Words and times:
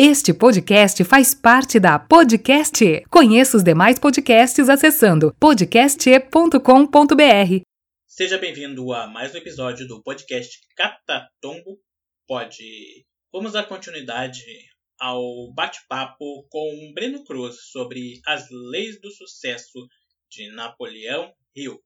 Este 0.00 0.32
podcast 0.32 1.02
faz 1.02 1.34
parte 1.34 1.80
da 1.80 1.98
Podcast. 1.98 3.02
Conheça 3.10 3.56
os 3.56 3.64
demais 3.64 3.98
podcasts 3.98 4.68
acessando 4.68 5.34
podcast.com.br. 5.40 7.62
Seja 8.06 8.38
bem-vindo 8.38 8.92
a 8.92 9.08
mais 9.08 9.34
um 9.34 9.38
episódio 9.38 9.88
do 9.88 10.00
podcast 10.00 10.56
Catatombo 10.76 11.80
Pode. 12.28 13.04
Vamos 13.32 13.54
dar 13.54 13.64
continuidade 13.64 14.44
ao 15.00 15.52
bate-papo 15.52 16.46
com 16.48 16.92
Breno 16.94 17.24
Cruz 17.24 17.56
sobre 17.72 18.20
as 18.24 18.48
leis 18.70 19.00
do 19.00 19.10
sucesso 19.10 19.84
de 20.30 20.48
Napoleão 20.52 21.32
Hill. 21.56 21.76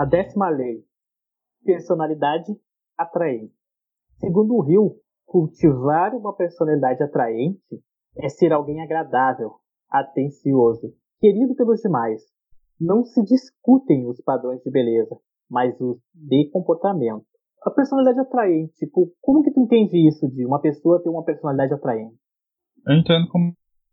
A 0.00 0.06
décima 0.06 0.48
lei. 0.48 0.82
Personalidade 1.62 2.58
atraente. 2.96 3.52
Segundo 4.16 4.54
o 4.54 4.62
Rio, 4.62 4.96
cultivar 5.26 6.14
uma 6.14 6.34
personalidade 6.34 7.02
atraente 7.02 7.82
é 8.16 8.30
ser 8.30 8.50
alguém 8.50 8.80
agradável, 8.80 9.56
atencioso, 9.90 10.94
querido 11.20 11.54
pelos 11.54 11.82
demais. 11.82 12.22
Não 12.80 13.04
se 13.04 13.22
discutem 13.22 14.08
os 14.08 14.18
padrões 14.22 14.62
de 14.62 14.70
beleza, 14.70 15.14
mas 15.50 15.78
os 15.78 15.98
de 16.14 16.48
comportamento. 16.50 17.26
A 17.62 17.70
personalidade 17.70 18.20
atraente, 18.20 18.90
como 19.20 19.42
que 19.42 19.50
tu 19.50 19.60
entende 19.60 20.08
isso 20.08 20.26
de 20.30 20.46
uma 20.46 20.62
pessoa 20.62 21.02
ter 21.02 21.10
uma 21.10 21.24
personalidade 21.24 21.74
atraente? 21.74 22.16
Eu 22.86 22.96
entendo 22.96 23.28
como 23.28 23.52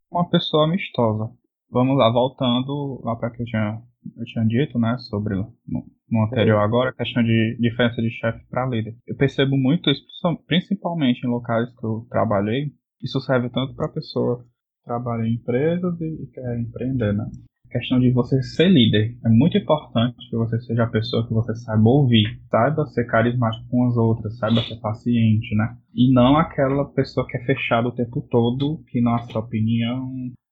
uma 0.09 0.29
pessoa 0.29 0.67
amistosa. 0.67 1.29
Vamos 1.69 1.97
lá, 1.97 2.09
voltando 2.09 3.01
lá 3.03 3.13
para 3.17 3.29
que 3.29 3.41
eu 3.41 3.45
tinha 3.45 3.81
eu 4.15 4.25
tinha 4.25 4.45
dito, 4.45 4.77
né, 4.79 4.97
sobre 4.99 5.35
no, 5.35 6.23
anterior 6.25 6.59
agora, 6.59 6.89
a 6.89 6.93
questão 6.93 7.23
de 7.23 7.57
diferença 7.59 8.01
de 8.01 8.09
chefe 8.09 8.45
para 8.49 8.67
líder. 8.67 8.95
Eu 9.07 9.15
percebo 9.15 9.57
muito 9.57 9.89
isso, 9.89 10.03
principalmente 10.47 11.25
em 11.25 11.29
locais 11.29 11.69
que 11.75 11.85
eu 11.85 12.07
trabalhei. 12.09 12.71
Isso 13.03 13.19
serve 13.21 13.49
tanto 13.49 13.75
para 13.75 13.89
pessoa 13.89 14.39
que 14.43 14.83
trabalha 14.85 15.27
em 15.27 15.35
empresas 15.35 15.99
e 16.01 16.29
quer 16.33 16.59
empreender, 16.59 17.13
né? 17.13 17.25
A 17.65 17.69
questão 17.69 17.99
de 17.99 18.09
você 18.11 18.41
ser 18.41 18.69
líder. 18.69 19.17
É 19.25 19.29
muito 19.29 19.57
importante 19.57 20.29
que 20.29 20.37
você 20.37 20.57
seja 20.61 20.83
a 20.83 20.89
pessoa 20.89 21.27
que 21.27 21.33
você 21.33 21.53
saiba 21.53 21.89
ouvir, 21.89 22.23
saiba 22.49 22.85
ser 22.85 23.05
carismático 23.05 23.67
com 23.69 23.85
as 23.85 23.97
outras, 23.97 24.37
saiba 24.37 24.61
ser 24.61 24.79
paciente, 24.79 25.53
né? 25.55 25.75
E 25.93 26.11
não 26.13 26.37
aquela 26.37 26.85
pessoa 26.93 27.27
que 27.27 27.35
é 27.35 27.45
fechada 27.45 27.89
o 27.89 27.95
tempo 27.95 28.21
todo, 28.31 28.81
que 28.87 29.01
não 29.01 29.15
aceita 29.15 29.39
opinião, 29.39 30.09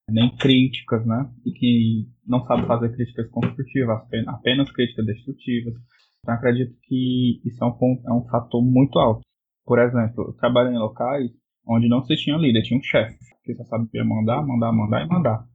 nem 0.09 0.35
críticas, 0.37 1.05
né? 1.05 1.29
E 1.45 1.51
que 1.51 2.07
não 2.25 2.45
sabe 2.45 2.65
fazer 2.67 2.95
críticas 2.95 3.29
construtivas, 3.29 4.01
apenas 4.27 4.71
críticas 4.71 5.05
destrutivas. 5.05 5.73
Então 6.19 6.33
acredito 6.35 6.75
que 6.83 7.41
isso 7.45 7.63
é 7.63 7.67
um, 7.67 7.71
ponto, 7.71 8.07
é 8.07 8.13
um 8.13 8.25
fator 8.25 8.63
muito 8.63 8.97
alto. 8.99 9.21
Por 9.65 9.79
exemplo, 9.79 10.25
eu 10.27 10.33
trabalhei 10.33 10.73
em 10.73 10.79
locais 10.79 11.31
onde 11.67 11.87
não 11.87 12.03
se 12.03 12.15
tinha 12.15 12.37
líder, 12.37 12.61
tinha 12.61 12.79
um 12.79 12.83
chefe, 12.83 13.17
que 13.43 13.55
só 13.55 13.63
sabia 13.65 14.03
mandar, 14.03 14.45
mandar, 14.45 14.71
mandar 14.71 15.03
e 15.03 15.07
mandar. 15.07 15.45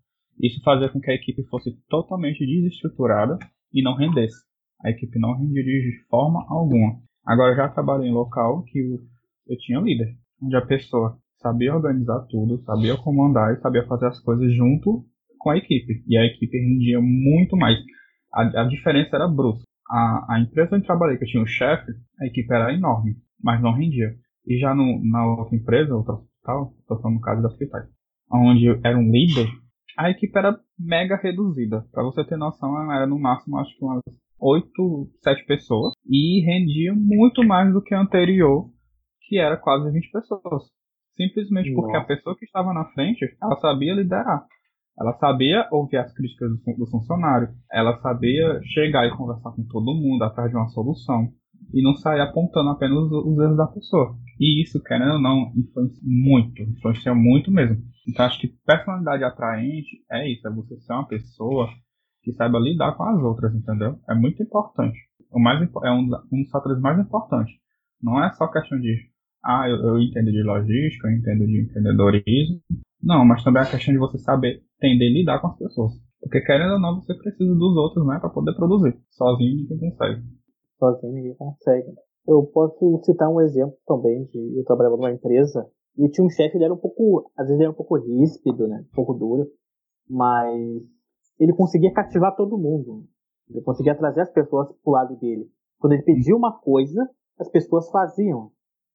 Isso 0.41 0.61
fazia 0.63 0.89
com 0.89 1.01
que 1.01 1.11
a 1.11 1.15
equipe 1.15 1.43
fosse 1.45 1.71
totalmente 1.89 2.45
desestruturada 2.45 3.39
e 3.73 3.83
não 3.83 3.95
rendesse. 3.95 4.43
A 4.83 4.91
equipe 4.91 5.19
não 5.19 5.37
rendia 5.37 5.63
de 5.63 6.05
forma 6.09 6.45
alguma. 6.49 6.99
Agora 7.25 7.55
já 7.55 7.69
trabalhei 7.69 8.09
em 8.09 8.15
local 8.15 8.65
que 8.65 8.79
eu 9.47 9.59
tinha 9.59 9.79
líder, 9.79 10.17
onde 10.43 10.57
a 10.57 10.65
pessoa 10.65 11.19
sabia 11.43 11.75
organizar 11.75 12.21
tudo, 12.29 12.63
sabia 12.65 12.97
comandar 12.97 13.53
e 13.53 13.61
sabia 13.61 13.87
fazer 13.87 14.07
as 14.07 14.21
coisas 14.21 14.55
junto 14.55 15.05
com 15.39 15.51
a 15.51 15.57
equipe. 15.57 16.03
E 16.07 16.17
a 16.17 16.25
equipe 16.25 16.57
rendia 16.57 17.01
muito 17.01 17.57
mais. 17.57 17.79
A, 18.33 18.63
a 18.63 18.65
diferença 18.65 19.17
era 19.17 19.29
brusca. 19.29 19.65
A, 19.89 20.35
a 20.35 20.41
empresa 20.41 20.77
onde 20.77 20.87
trabalhei, 20.87 21.17
que 21.17 21.25
eu 21.25 21.29
tinha 21.29 21.43
um 21.43 21.47
chefe, 21.47 21.91
a 22.21 22.27
equipe 22.27 22.53
era 22.53 22.73
enorme, 22.73 23.17
mas 23.43 23.61
não 23.61 23.73
rendia. 23.73 24.15
E 24.47 24.59
já 24.59 24.75
no, 24.75 25.01
na 25.05 25.27
outra 25.27 25.57
empresa, 25.57 25.95
outro 25.95 26.15
hospital, 26.15 26.75
estou 26.81 27.01
falando 27.01 27.17
no 27.17 27.21
caso 27.21 27.43
do 27.43 27.49
hospital, 27.49 27.83
onde 28.33 28.69
era 28.85 28.97
um 28.97 29.11
líder, 29.11 29.49
a 29.99 30.11
equipe 30.11 30.39
era 30.39 30.59
mega 30.79 31.17
reduzida. 31.17 31.85
Para 31.93 32.05
você 32.05 32.25
ter 32.25 32.37
noção, 32.37 32.91
era 32.93 33.07
no 33.07 33.19
máximo 33.19 33.59
acho 33.59 33.77
que 33.77 33.85
umas 33.85 34.01
8, 34.39 35.11
7 35.23 35.45
pessoas. 35.47 35.93
E 36.07 36.41
rendia 36.45 36.95
muito 36.95 37.45
mais 37.45 37.73
do 37.73 37.83
que 37.83 37.95
a 37.95 38.01
anterior, 38.01 38.71
que 39.23 39.39
era 39.39 39.57
quase 39.57 39.91
20 39.91 40.11
pessoas. 40.11 40.65
Simplesmente 41.17 41.73
porque 41.75 41.97
a 41.97 42.05
pessoa 42.05 42.37
que 42.37 42.45
estava 42.45 42.73
na 42.73 42.85
frente, 42.93 43.25
ela 43.43 43.57
sabia 43.57 43.95
liderar. 43.95 44.47
Ela 44.99 45.15
sabia 45.15 45.67
ouvir 45.71 45.97
as 45.97 46.13
críticas 46.13 46.51
do 46.77 46.87
funcionário. 46.87 47.49
Ela 47.73 47.99
sabia 48.01 48.61
chegar 48.65 49.07
e 49.07 49.17
conversar 49.17 49.53
com 49.53 49.65
todo 49.65 49.95
mundo 49.95 50.23
atrás 50.23 50.51
de 50.51 50.57
uma 50.57 50.69
solução. 50.69 51.29
E 51.73 51.83
não 51.83 51.95
sair 51.95 52.21
apontando 52.21 52.71
apenas 52.71 53.11
os 53.11 53.39
erros 53.39 53.57
da 53.57 53.67
pessoa. 53.67 54.17
E 54.39 54.63
isso, 54.63 54.83
querendo 54.83 55.15
ou 55.15 55.21
não, 55.21 55.53
influencia 55.57 56.03
muito. 56.03 56.63
Influencia 56.63 57.15
muito 57.15 57.51
mesmo. 57.51 57.83
Então 58.09 58.27
acho 58.27 58.41
que 58.41 58.49
personalidade 58.67 59.25
atraente 59.25 60.03
é 60.11 60.31
isso. 60.31 60.47
É 60.47 60.51
você 60.51 60.77
ser 60.81 60.93
uma 60.93 61.07
pessoa 61.07 61.69
que 62.23 62.33
saiba 62.33 62.59
lidar 62.59 62.93
com 62.97 63.05
as 63.05 63.23
outras, 63.23 63.55
entendeu? 63.55 63.99
É 64.09 64.15
muito 64.15 64.43
importante. 64.43 64.99
O 65.31 65.41
mais, 65.41 65.61
é 65.63 65.91
um, 65.91 66.11
um 66.33 66.43
dos 66.43 66.51
fatores 66.51 66.81
mais 66.81 66.99
importantes. 66.99 67.55
Não 68.03 68.23
é 68.23 68.31
só 68.33 68.49
questão 68.49 68.79
de 68.79 69.10
ah, 69.45 69.69
eu, 69.69 69.77
eu 69.77 69.99
entendo 69.99 70.31
de 70.31 70.43
logística, 70.43 71.09
eu 71.09 71.13
entendo 71.13 71.47
de 71.47 71.63
empreendedorismo. 71.63 72.61
Não, 73.03 73.25
mas 73.25 73.43
também 73.43 73.63
a 73.63 73.71
questão 73.71 73.93
de 73.93 73.99
você 73.99 74.19
saber 74.19 74.63
entender 74.77 75.07
e 75.07 75.21
lidar 75.21 75.41
com 75.41 75.49
as 75.49 75.59
pessoas. 75.59 75.93
Porque 76.21 76.41
querendo 76.43 76.75
ou 76.75 76.81
não, 76.81 77.01
você 77.01 77.15
precisa 77.15 77.55
dos 77.55 77.77
outros, 77.77 78.07
né, 78.07 78.19
para 78.21 78.29
poder 78.29 78.55
produzir. 78.55 78.99
Sozinho 79.11 79.57
ninguém 79.57 79.79
consegue. 79.91 80.23
Sozinho 80.79 81.13
ninguém 81.15 81.35
consegue. 81.35 81.89
Eu 82.29 82.45
posso 82.45 83.01
citar 83.03 83.31
um 83.31 83.41
exemplo 83.41 83.75
também 83.87 84.25
de 84.27 84.59
eu 84.59 84.65
trabalhava 84.65 84.97
numa 84.97 85.11
empresa 85.11 85.67
e 85.97 86.09
tinha 86.11 86.25
um 86.25 86.31
chefe, 86.31 86.57
ele 86.57 86.65
era 86.65 86.75
um 86.75 86.79
pouco, 86.79 87.31
às 87.37 87.47
vezes 87.47 87.59
ele 87.59 87.65
era 87.65 87.73
um 87.73 87.77
pouco 87.77 87.97
ríspido, 87.97 88.69
né, 88.69 88.85
um 88.91 88.95
pouco 88.95 89.15
duro, 89.15 89.49
mas 90.09 90.83
ele 91.39 91.55
conseguia 91.55 91.93
cativar 91.93 92.37
todo 92.37 92.59
mundo. 92.59 93.07
Ele 93.49 93.63
conseguia 93.63 93.97
trazer 93.97 94.21
as 94.21 94.31
pessoas 94.31 94.69
pro 94.85 94.93
lado 94.93 95.17
dele. 95.17 95.51
Quando 95.79 95.95
ele 95.95 96.03
pedia 96.03 96.37
uma 96.37 96.61
coisa, 96.61 97.09
as 97.39 97.49
pessoas 97.49 97.91
faziam. 97.91 98.53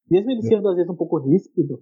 Mesmo 0.09 0.31
ele 0.31 0.41
sendo 0.41 0.67
às 0.69 0.75
vezes 0.75 0.89
um 0.89 0.95
pouco 0.95 1.19
ríspido, 1.19 1.81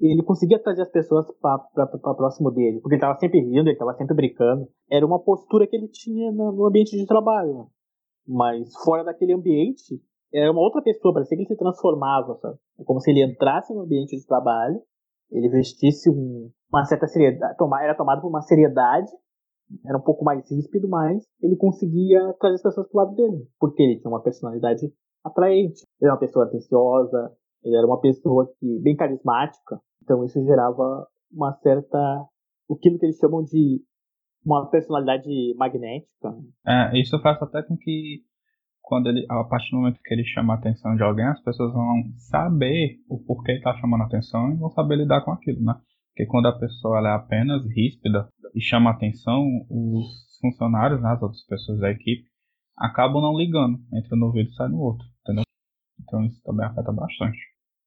ele 0.00 0.22
conseguia 0.22 0.60
trazer 0.60 0.82
as 0.82 0.90
pessoas 0.90 1.26
para 1.40 1.86
próximo 2.14 2.50
dele, 2.50 2.80
porque 2.80 2.94
ele 2.94 3.02
estava 3.02 3.18
sempre 3.18 3.40
rindo, 3.40 3.68
ele 3.68 3.72
estava 3.72 3.94
sempre 3.94 4.16
brincando. 4.16 4.68
Era 4.90 5.06
uma 5.06 5.22
postura 5.22 5.66
que 5.66 5.76
ele 5.76 5.88
tinha 5.88 6.32
no 6.32 6.64
ambiente 6.66 6.96
de 6.96 7.06
trabalho. 7.06 7.68
Mas 8.26 8.72
fora 8.84 9.04
daquele 9.04 9.32
ambiente, 9.34 10.00
era 10.32 10.50
uma 10.50 10.60
outra 10.60 10.82
pessoa, 10.82 11.14
parecia 11.14 11.36
que 11.36 11.42
ele 11.42 11.48
se 11.48 11.56
transformava, 11.56 12.34
sabe? 12.36 12.56
É 12.80 12.84
como 12.84 13.00
se 13.00 13.10
ele 13.10 13.22
entrasse 13.22 13.72
no 13.74 13.82
ambiente 13.82 14.16
de 14.16 14.26
trabalho, 14.26 14.80
ele 15.30 15.48
vestisse 15.48 16.10
um, 16.10 16.50
uma 16.72 16.84
certa 16.84 17.06
seriedade, 17.06 17.54
era 17.82 17.96
tomado 17.96 18.22
por 18.22 18.28
uma 18.28 18.42
seriedade, 18.42 19.10
era 19.86 19.96
um 19.96 20.02
pouco 20.02 20.24
mais 20.24 20.50
ríspido, 20.50 20.88
mas 20.88 21.24
ele 21.40 21.56
conseguia 21.56 22.32
trazer 22.40 22.56
as 22.56 22.62
pessoas 22.62 22.88
pro 22.88 22.98
lado 22.98 23.14
dele, 23.14 23.46
porque 23.58 23.82
ele 23.82 23.98
tinha 23.98 24.10
uma 24.10 24.22
personalidade 24.22 24.92
atraente. 25.24 25.82
Ele 26.00 26.08
era 26.08 26.14
uma 26.14 26.20
pessoa 26.20 26.44
atenciosa, 26.44 27.32
ele 27.64 27.76
era 27.76 27.86
uma 27.86 28.00
pessoa 28.00 28.50
que 28.58 28.80
bem 28.80 28.96
carismática, 28.96 29.80
então 30.02 30.24
isso 30.24 30.44
gerava 30.44 31.06
uma 31.30 31.52
certa 31.62 31.98
o 32.68 32.76
que 32.76 32.88
eles 32.88 33.18
chamam 33.18 33.42
de 33.42 33.82
uma 34.44 34.68
personalidade 34.70 35.54
magnética. 35.56 36.34
É, 36.66 36.98
isso 37.00 37.18
faz 37.20 37.40
até 37.40 37.62
com 37.62 37.76
que 37.76 38.22
quando 38.80 39.08
ele, 39.08 39.24
a 39.28 39.44
partir 39.44 39.70
do 39.70 39.78
momento 39.78 40.00
que 40.02 40.12
ele 40.12 40.24
chama 40.24 40.54
a 40.54 40.56
atenção 40.56 40.96
de 40.96 41.02
alguém, 41.02 41.26
as 41.26 41.40
pessoas 41.42 41.72
vão 41.72 42.02
saber 42.16 42.98
o 43.08 43.18
porquê 43.24 43.52
está 43.52 43.74
chamando 43.78 44.02
a 44.02 44.06
atenção 44.06 44.52
e 44.52 44.56
vão 44.56 44.70
saber 44.70 44.96
lidar 44.96 45.24
com 45.24 45.32
aquilo, 45.32 45.62
né? 45.62 45.74
Porque 46.08 46.26
quando 46.26 46.46
a 46.46 46.58
pessoa 46.58 46.98
é 46.98 47.14
apenas 47.14 47.64
ríspida 47.66 48.28
e 48.54 48.60
chama 48.60 48.90
a 48.90 48.92
atenção, 48.92 49.46
os 49.70 50.38
funcionários, 50.40 51.00
né, 51.00 51.10
as 51.10 51.22
outras 51.22 51.42
pessoas 51.46 51.78
da 51.78 51.90
equipe, 51.90 52.24
acabam 52.76 53.22
não 53.22 53.36
ligando, 53.36 53.78
entra 53.94 54.16
no 54.16 54.26
ouvido 54.26 54.50
e 54.50 54.54
sai 54.54 54.68
no 54.68 54.80
outro, 54.80 55.06
entendeu? 55.22 55.44
Então 56.02 56.24
isso 56.24 56.42
também 56.42 56.66
afeta 56.66 56.92
bastante. 56.92 57.38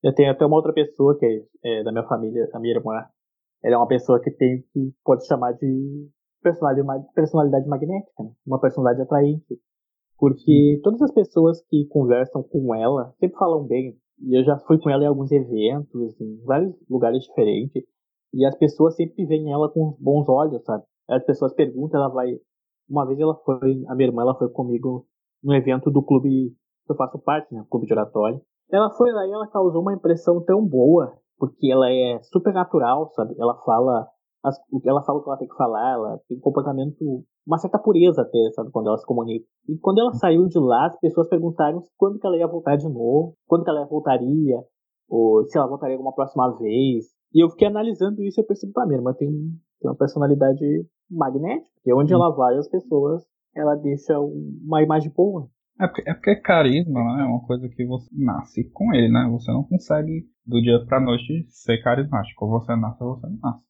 Eu 0.05 0.13
tenho 0.13 0.31
até 0.31 0.45
uma 0.45 0.57
outra 0.57 0.71
pessoa 0.71 1.17
que 1.17 1.25
é, 1.25 1.79
é 1.79 1.83
da 1.83 1.91
minha 1.91 2.03
família, 2.03 2.47
a 2.53 2.59
minha 2.59 2.75
irmã. 2.75 2.93
Ela 3.63 3.73
é 3.73 3.77
uma 3.77 3.87
pessoa 3.87 4.21
que 4.21 4.29
tem 4.29 4.63
que 4.71 4.93
pode 5.03 5.25
chamar 5.25 5.53
de 5.53 6.07
personalidade, 6.43 7.07
personalidade 7.15 7.67
magnética, 7.67 8.23
né? 8.23 8.29
uma 8.45 8.61
personalidade 8.61 9.01
atraente. 9.01 9.59
Porque 10.19 10.79
todas 10.83 11.01
as 11.01 11.11
pessoas 11.11 11.59
que 11.67 11.87
conversam 11.87 12.43
com 12.43 12.75
ela 12.75 13.15
sempre 13.19 13.35
falam 13.35 13.65
bem. 13.65 13.97
E 14.21 14.39
eu 14.39 14.43
já 14.43 14.59
fui 14.59 14.77
com 14.77 14.91
ela 14.91 15.03
em 15.03 15.07
alguns 15.07 15.31
eventos, 15.31 16.21
em 16.21 16.37
vários 16.45 16.75
lugares 16.87 17.23
diferentes. 17.23 17.83
E 18.31 18.45
as 18.45 18.55
pessoas 18.55 18.95
sempre 18.95 19.25
veem 19.25 19.51
ela 19.51 19.71
com 19.71 19.97
bons 19.99 20.29
olhos, 20.29 20.63
sabe? 20.65 20.83
As 21.09 21.25
pessoas 21.25 21.51
perguntam, 21.55 21.99
ela 21.99 22.13
vai. 22.13 22.39
Uma 22.87 23.07
vez 23.07 23.19
ela 23.19 23.33
foi, 23.43 23.83
a 23.87 23.95
minha 23.95 24.09
irmã, 24.09 24.21
ela 24.21 24.37
foi 24.37 24.49
comigo 24.49 25.07
no 25.43 25.55
evento 25.55 25.89
do 25.89 26.03
clube 26.03 26.53
que 26.85 26.91
eu 26.91 26.95
faço 26.95 27.17
parte, 27.17 27.51
né? 27.51 27.65
Clube 27.71 27.87
de 27.87 27.93
Oratório. 27.93 28.39
Ela 28.71 28.89
foi 28.91 29.11
lá 29.11 29.25
e 29.25 29.31
ela 29.31 29.47
causou 29.47 29.81
uma 29.81 29.93
impressão 29.93 30.43
tão 30.43 30.65
boa, 30.65 31.13
porque 31.37 31.71
ela 31.71 31.89
é 31.89 32.19
super 32.23 32.53
natural, 32.53 33.09
sabe? 33.13 33.35
Ela 33.37 33.55
fala 33.63 34.07
as, 34.45 34.59
ela 34.85 35.01
fala 35.01 35.19
o 35.19 35.23
que 35.23 35.29
ela 35.29 35.37
tem 35.37 35.47
que 35.47 35.55
falar, 35.55 35.93
ela 35.93 36.19
tem 36.27 36.37
um 36.37 36.41
comportamento, 36.41 37.23
uma 37.45 37.57
certa 37.57 37.79
pureza 37.79 38.21
até, 38.21 38.37
sabe, 38.53 38.69
quando 38.71 38.87
ela 38.87 38.97
se 38.97 39.05
comunica. 39.05 39.45
E 39.67 39.77
quando 39.79 39.99
ela 39.99 40.13
saiu 40.13 40.45
de 40.45 40.59
lá, 40.59 40.85
as 40.85 40.99
pessoas 40.99 41.27
perguntaram 41.27 41.81
quando 41.97 42.19
que 42.19 42.27
ela 42.27 42.37
ia 42.37 42.47
voltar 42.47 42.75
de 42.75 42.87
novo, 42.87 43.35
quando 43.47 43.63
que 43.63 43.69
ela 43.71 43.85
voltaria, 43.85 44.63
ou 45.09 45.43
se 45.45 45.57
ela 45.57 45.67
voltaria 45.67 45.95
alguma 45.95 46.13
próxima 46.13 46.55
vez. 46.59 47.05
E 47.33 47.43
eu 47.43 47.49
fiquei 47.49 47.67
analisando 47.67 48.21
isso 48.21 48.39
e 48.39 48.41
eu 48.43 48.47
percebi, 48.47 48.71
pá, 48.71 48.85
minha 48.85 48.99
irmã 48.99 49.13
tem, 49.13 49.29
tem 49.29 49.89
uma 49.89 49.97
personalidade 49.97 50.63
magnética, 51.09 51.69
e 51.83 51.93
onde 51.93 52.13
ela 52.13 52.29
vai, 52.29 52.55
as 52.55 52.69
pessoas, 52.69 53.23
ela 53.55 53.75
deixa 53.75 54.19
uma 54.19 54.83
imagem 54.83 55.11
boa. 55.11 55.47
É 55.79 55.87
porque, 55.87 56.09
é 56.09 56.13
porque 56.13 56.35
carisma 56.37 57.03
né, 57.03 57.23
é 57.23 57.25
uma 57.25 57.45
coisa 57.45 57.67
que 57.67 57.85
você 57.85 58.09
nasce 58.13 58.69
com 58.71 58.93
ele, 58.93 59.09
né? 59.09 59.27
Você 59.31 59.51
não 59.51 59.63
consegue 59.63 60.25
do 60.45 60.61
dia 60.61 60.85
pra 60.85 61.01
noite 61.01 61.45
ser 61.49 61.81
carismático. 61.83 62.45
Ou 62.45 62.51
você 62.51 62.75
nasce 62.75 63.03
ou 63.03 63.15
você 63.15 63.27
não 63.27 63.39
nasce. 63.43 63.65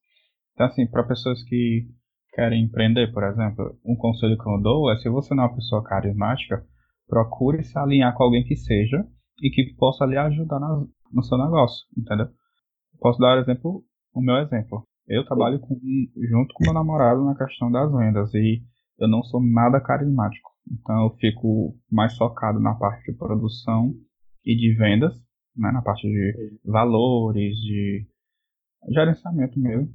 Então, 0.54 0.68
assim, 0.68 0.88
para 0.88 1.04
pessoas 1.04 1.42
que 1.44 1.88
querem 2.34 2.66
empreender, 2.66 3.12
por 3.12 3.24
exemplo, 3.24 3.78
um 3.84 3.96
conselho 3.96 4.38
que 4.38 4.48
eu 4.48 4.62
dou 4.62 4.92
é 4.92 4.98
se 4.98 5.10
você 5.10 5.34
não 5.34 5.46
é 5.46 5.48
uma 5.48 5.56
pessoa 5.56 5.84
carismática, 5.84 6.64
procure 7.08 7.64
se 7.64 7.78
alinhar 7.78 8.14
com 8.16 8.24
alguém 8.24 8.44
que 8.44 8.56
seja 8.56 9.06
e 9.42 9.50
que 9.50 9.74
possa 9.76 10.06
lhe 10.06 10.18
ajudar 10.18 10.60
na, 10.60 10.86
no 11.12 11.24
seu 11.24 11.38
negócio, 11.38 11.86
entendeu? 11.98 12.28
Posso 13.00 13.20
dar 13.20 13.40
exemplo, 13.40 13.84
o 14.14 14.22
meu 14.22 14.36
exemplo. 14.38 14.86
Eu 15.08 15.26
trabalho 15.26 15.60
com, 15.60 15.76
junto 16.30 16.54
com 16.54 16.64
meu 16.64 16.74
namorado 16.74 17.24
na 17.24 17.36
questão 17.36 17.72
das 17.72 17.92
vendas 17.92 18.34
e 18.34 18.62
eu 19.00 19.08
não 19.08 19.24
sou 19.24 19.42
nada 19.42 19.80
carismático. 19.80 20.55
Então 20.72 21.04
eu 21.04 21.10
fico 21.18 21.76
mais 21.92 22.16
focado 22.18 22.60
na 22.60 22.74
parte 22.76 23.12
de 23.12 23.18
produção 23.18 23.94
e 24.44 24.56
de 24.56 24.76
vendas, 24.76 25.14
né, 25.56 25.72
na 25.72 25.82
parte 25.82 26.08
de 26.08 26.60
valores, 26.64 27.56
de 27.58 28.08
gerenciamento 28.90 29.60
mesmo, 29.60 29.90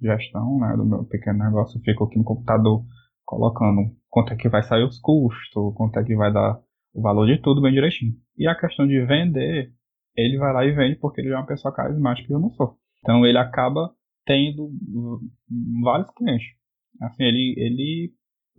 gestão 0.00 0.58
né, 0.58 0.76
do 0.76 0.84
meu 0.84 1.04
pequeno 1.04 1.38
negócio. 1.38 1.78
Eu 1.78 1.82
fico 1.82 2.04
aqui 2.04 2.18
no 2.18 2.24
computador 2.24 2.84
colocando 3.24 3.94
quanto 4.08 4.32
é 4.32 4.36
que 4.36 4.48
vai 4.48 4.62
sair 4.62 4.84
os 4.84 4.98
custos, 4.98 5.74
quanto 5.74 5.98
é 5.98 6.04
que 6.04 6.16
vai 6.16 6.32
dar 6.32 6.58
o 6.94 7.02
valor 7.02 7.26
de 7.26 7.40
tudo 7.40 7.60
bem 7.60 7.72
direitinho. 7.72 8.14
E 8.36 8.46
a 8.46 8.58
questão 8.58 8.86
de 8.86 9.04
vender, 9.04 9.72
ele 10.16 10.38
vai 10.38 10.52
lá 10.52 10.64
e 10.64 10.72
vende 10.72 10.96
porque 10.96 11.20
ele 11.20 11.30
é 11.30 11.36
uma 11.36 11.46
pessoa 11.46 11.74
carismática 11.74 12.30
e 12.30 12.34
eu 12.34 12.40
não 12.40 12.50
sou. 12.50 12.76
Então 13.00 13.26
ele 13.26 13.38
acaba 13.38 13.92
tendo 14.24 14.70
vários 15.82 16.10
clientes. 16.12 16.46
Assim, 17.00 17.24
ele, 17.24 17.54
ele 17.56 18.12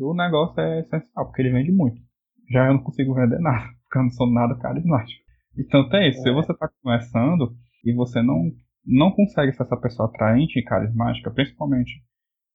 o 0.03 0.13
negócio 0.13 0.59
é 0.59 0.79
essencial, 0.81 1.25
porque 1.25 1.41
ele 1.41 1.51
vende 1.51 1.71
muito. 1.71 2.01
Já 2.49 2.67
eu 2.67 2.73
não 2.73 2.83
consigo 2.83 3.13
vender 3.13 3.39
nada, 3.39 3.65
porque 3.83 3.97
eu 3.97 4.03
não 4.03 4.09
sou 4.11 4.31
nada 4.31 4.57
carismático. 4.57 5.23
Então 5.57 5.89
tem 5.89 6.09
isso, 6.09 6.19
é. 6.19 6.23
se 6.23 6.31
você 6.31 6.51
está 6.51 6.69
começando 6.81 7.53
e 7.83 7.93
você 7.93 8.21
não, 8.21 8.51
não 8.85 9.11
consegue 9.11 9.51
ser 9.53 9.63
essa 9.63 9.77
pessoa 9.77 10.07
atraente 10.07 10.59
e 10.59 10.63
carismática, 10.63 11.31
principalmente 11.31 12.03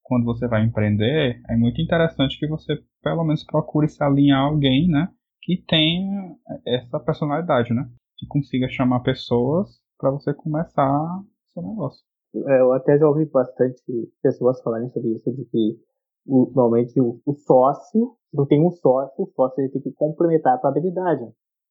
quando 0.03 0.25
você 0.25 0.47
vai 0.47 0.63
empreender, 0.63 1.41
é 1.49 1.57
muito 1.57 1.81
interessante 1.81 2.39
que 2.39 2.47
você 2.47 2.79
pelo 3.03 3.25
menos 3.25 3.45
procure 3.45 3.89
se 3.89 4.03
alinhar 4.03 4.41
a 4.41 4.45
alguém, 4.45 4.87
né, 4.87 5.09
que 5.43 5.63
tenha 5.67 6.37
essa 6.67 7.01
personalidade, 7.01 7.73
né, 7.73 7.89
que 8.19 8.27
consiga 8.27 8.69
chamar 8.69 9.01
pessoas 9.01 9.83
para 9.99 10.11
você 10.11 10.35
começar 10.35 11.23
seu 11.53 11.63
negócio. 11.63 12.05
É, 12.35 12.61
eu 12.61 12.73
até 12.73 12.99
já 12.99 13.07
ouvi 13.07 13.25
bastante 13.27 13.81
pessoas 14.23 14.61
falarem 14.63 14.91
sobre 14.91 15.11
isso, 15.11 15.33
de 15.33 15.45
que 15.45 15.79
o, 16.27 16.51
normalmente 16.55 17.01
o, 17.01 17.21
o, 17.25 17.35
sócio, 17.35 18.17
não 18.33 18.47
tem 18.47 18.65
um 18.65 18.71
sócio, 18.71 19.25
o 19.25 19.27
sócio 19.35 19.61
ele 19.61 19.73
tem 19.73 19.83
que 19.83 19.93
complementar 19.93 20.55
a 20.55 20.59
tua 20.59 20.71
habilidade. 20.71 21.25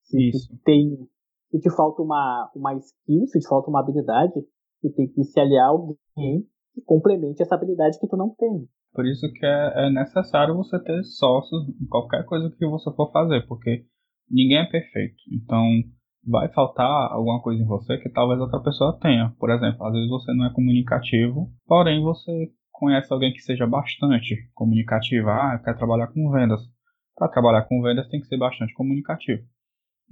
Se 0.04 0.30
Isso. 0.30 0.60
tem, 0.64 0.98
se 1.50 1.60
te 1.60 1.70
falta 1.76 2.02
uma, 2.02 2.52
uma 2.56 2.74
skill, 2.76 3.26
se 3.28 3.40
te 3.40 3.48
falta 3.48 3.70
uma 3.70 3.80
habilidade, 3.80 4.34
tu 4.82 4.90
tem 4.94 5.08
que 5.08 5.24
se 5.24 5.40
aliar 5.40 5.66
a 5.66 5.70
alguém 5.70 6.46
que 6.74 6.82
complemente 6.82 7.42
essa 7.42 7.56
habilidade 7.56 8.00
que 8.00 8.08
tu 8.08 8.18
não 8.18 8.34
tem. 8.36 8.68
Por 8.94 9.06
isso 9.06 9.32
que 9.34 9.46
é, 9.46 9.88
é 9.88 9.92
necessário 9.92 10.56
você 10.56 10.80
ter 10.84 11.04
sócios 11.04 11.68
em 11.70 11.88
qualquer 11.88 12.26
coisa 12.26 12.54
que 12.56 12.68
você 12.68 12.92
for 12.96 13.12
fazer, 13.12 13.46
porque 13.48 13.86
ninguém 14.30 14.60
é 14.60 14.70
perfeito. 14.70 15.16
Então, 15.32 15.64
vai 16.28 16.52
faltar 16.54 17.12
alguma 17.12 17.42
coisa 17.42 17.62
em 17.62 17.66
você 17.66 17.98
que 17.98 18.10
talvez 18.10 18.40
outra 18.40 18.62
pessoa 18.62 18.98
tenha. 19.02 19.34
Por 19.40 19.50
exemplo, 19.50 19.86
às 19.86 19.94
vezes 19.94 20.10
você 20.10 20.34
não 20.34 20.46
é 20.46 20.54
comunicativo, 20.54 21.52
porém 21.66 22.02
você 22.02 22.52
conhece 22.84 23.14
alguém 23.14 23.32
que 23.32 23.40
seja 23.40 23.66
bastante 23.66 24.36
comunicativo, 24.54 25.30
ah, 25.30 25.54
eu 25.54 25.64
quero 25.64 25.78
trabalhar 25.78 26.08
com 26.08 26.30
vendas. 26.30 26.60
Para 27.16 27.30
trabalhar 27.30 27.62
com 27.64 27.82
vendas 27.82 28.10
tem 28.10 28.20
que 28.20 28.28
ser 28.28 28.38
bastante 28.38 28.74
comunicativo. 28.74 29.42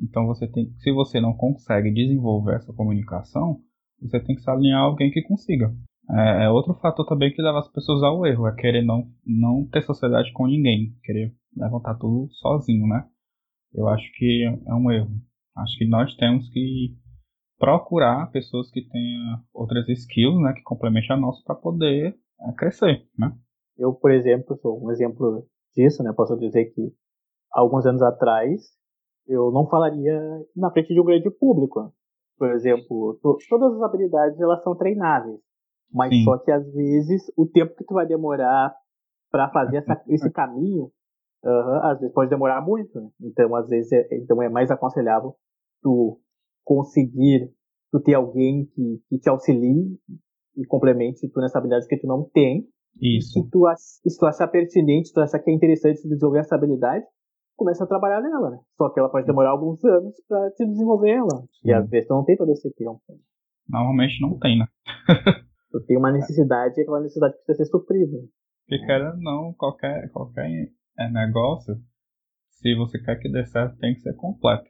Então 0.01 0.25
você 0.25 0.47
tem, 0.47 0.71
se 0.77 0.89
você 0.94 1.19
não 1.19 1.33
consegue 1.33 1.91
desenvolver 1.91 2.56
essa 2.56 2.71
comunicação, 2.71 3.59
você 4.01 4.21
tem 4.21 4.38
que 4.38 4.41
se 4.41 4.50
alinhar 4.50 4.79
a 4.79 4.85
alguém 4.85 5.12
que 5.12 5.21
consiga. 5.21 5.75
É, 6.09 6.45
é, 6.45 6.50
outro 6.50 6.73
fator 6.75 7.06
também 7.06 7.33
que 7.33 7.41
leva 7.41 7.59
as 7.59 7.68
pessoas 7.68 8.01
ao 8.03 8.25
erro, 8.25 8.47
é 8.47 8.56
querer 8.56 8.83
não, 8.83 9.06
não 9.25 9.68
ter 9.69 9.81
sociedade 9.81 10.31
com 10.31 10.47
ninguém, 10.47 10.95
querer 11.03 11.33
levantar 11.56 11.95
tudo 11.95 12.29
sozinho, 12.31 12.88
né? 12.88 13.06
Eu 13.73 13.89
acho 13.89 14.09
que 14.13 14.45
é 14.45 14.73
um 14.73 14.89
erro. 14.89 15.12
Acho 15.57 15.77
que 15.77 15.85
nós 15.85 16.15
temos 16.15 16.50
que 16.50 16.95
procurar 17.59 18.31
pessoas 18.31 18.71
que 18.71 18.81
tenham 18.81 19.44
outras 19.53 19.88
skills, 19.89 20.41
né, 20.41 20.53
que 20.53 20.63
complementem 20.63 21.15
a 21.15 21.19
nossa 21.19 21.44
para 21.45 21.56
poder 21.56 22.15
a 22.42 22.54
crescer, 22.54 23.08
né? 23.18 23.32
Eu, 23.78 23.94
por 23.94 24.12
exemplo, 24.12 24.58
sou 24.58 24.84
um 24.84 24.92
exemplo 24.92 25.46
disso, 25.76 26.04
né? 26.04 26.14
Posso 26.14 26.38
dizer 26.38 26.66
que 26.66 26.94
alguns 27.52 27.86
anos 27.86 28.02
atrás 28.02 28.62
eu 29.28 29.52
não 29.52 29.68
falaria 29.68 30.20
na 30.56 30.72
frente 30.72 30.94
de 30.94 31.00
um 31.00 31.06
grande 31.06 31.30
público. 31.30 31.94
Por 32.38 32.52
exemplo, 32.52 33.20
to 33.22 33.38
todas 33.50 33.76
as 33.76 33.82
habilidades 33.82 34.40
elas 34.40 34.64
são 34.64 34.76
treináveis, 34.76 35.40
mas 35.94 36.10
Sim. 36.10 36.24
só 36.24 36.38
que 36.40 36.52
às 36.52 36.66
vezes 36.74 37.32
o 37.38 37.46
tempo 37.46 37.76
que 37.76 37.86
tu 37.86 37.94
vai 37.94 38.06
demorar 38.06 38.76
para 39.32 39.50
fazer 39.50 39.78
essa, 39.78 40.02
esse 40.10 40.30
caminho, 40.32 40.92
uh, 41.46 41.80
às 41.84 42.00
vezes 42.00 42.14
pode 42.14 42.30
demorar 42.30 42.62
muito. 42.62 43.00
Né? 43.00 43.10
Então, 43.22 43.56
às 43.56 43.68
vezes, 43.70 43.92
é, 43.92 44.08
então 44.18 44.42
é 44.42 44.50
mais 44.50 44.72
aconselhável 44.72 45.36
tu 45.82 46.20
conseguir 46.64 47.52
tu 47.92 48.00
ter 48.00 48.14
alguém 48.14 48.66
que, 48.66 49.04
que 49.08 49.20
te 49.20 49.30
auxilie 49.30 50.00
e 50.56 50.65
complemente 50.65 51.27
tu 51.30 51.39
nessa 51.39 51.57
habilidade 51.57 51.88
que 51.88 51.98
tu 51.98 52.07
não 52.07 52.24
tem. 52.33 52.68
Isso. 53.01 53.33
Se 53.33 53.50
tu, 53.50 53.63
se 53.77 54.19
tu 54.19 54.25
achar 54.25 54.48
pertinente, 54.48 55.07
se 55.07 55.13
tu 55.13 55.21
achar 55.21 55.39
que 55.39 55.50
é 55.50 55.53
interessante 55.53 56.07
desenvolver 56.07 56.39
essa 56.39 56.56
habilidade, 56.56 57.06
começa 57.56 57.83
a 57.83 57.88
trabalhar 57.88 58.21
nela, 58.21 58.50
né? 58.50 58.59
Só 58.75 58.89
que 58.89 59.00
ela 59.00 59.09
pode 59.09 59.25
demorar 59.25 59.51
alguns 59.51 59.83
anos 59.86 60.15
para 60.27 60.51
te 60.51 60.65
desenvolver 60.65 61.12
ela. 61.12 61.42
Sim. 61.62 61.69
E 61.69 61.74
às 61.74 61.89
vezes 61.89 62.07
tu 62.07 62.13
não 62.13 62.25
tem 62.25 62.36
todo 62.36 62.51
esse 62.51 62.69
tempo. 62.74 63.01
Normalmente 63.69 64.21
não 64.21 64.38
tem, 64.38 64.59
né? 64.59 64.65
tu 65.71 65.80
tem 65.86 65.98
uma 65.98 66.12
necessidade 66.12 66.77
e 66.77 66.81
aquela 66.81 67.00
necessidade 67.00 67.36
precisa 67.36 67.57
ser 67.57 67.65
suprida. 67.65 68.18
Porque 68.68 68.86
querendo 68.86 69.18
não, 69.21 69.54
qualquer, 69.54 70.09
qualquer 70.12 70.50
é, 70.97 71.09
negócio, 71.09 71.76
se 72.49 72.76
você 72.76 72.99
quer 72.99 73.18
que 73.18 73.31
dê 73.31 73.45
certo, 73.45 73.78
tem 73.78 73.94
que 73.94 74.02
ser 74.02 74.16
completo. 74.16 74.69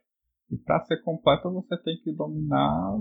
E 0.50 0.58
para 0.58 0.82
ser 0.82 1.01
completo, 1.01 1.51
você 1.51 1.77
tem 1.82 1.98
que 2.03 2.12
dominar 2.13 3.00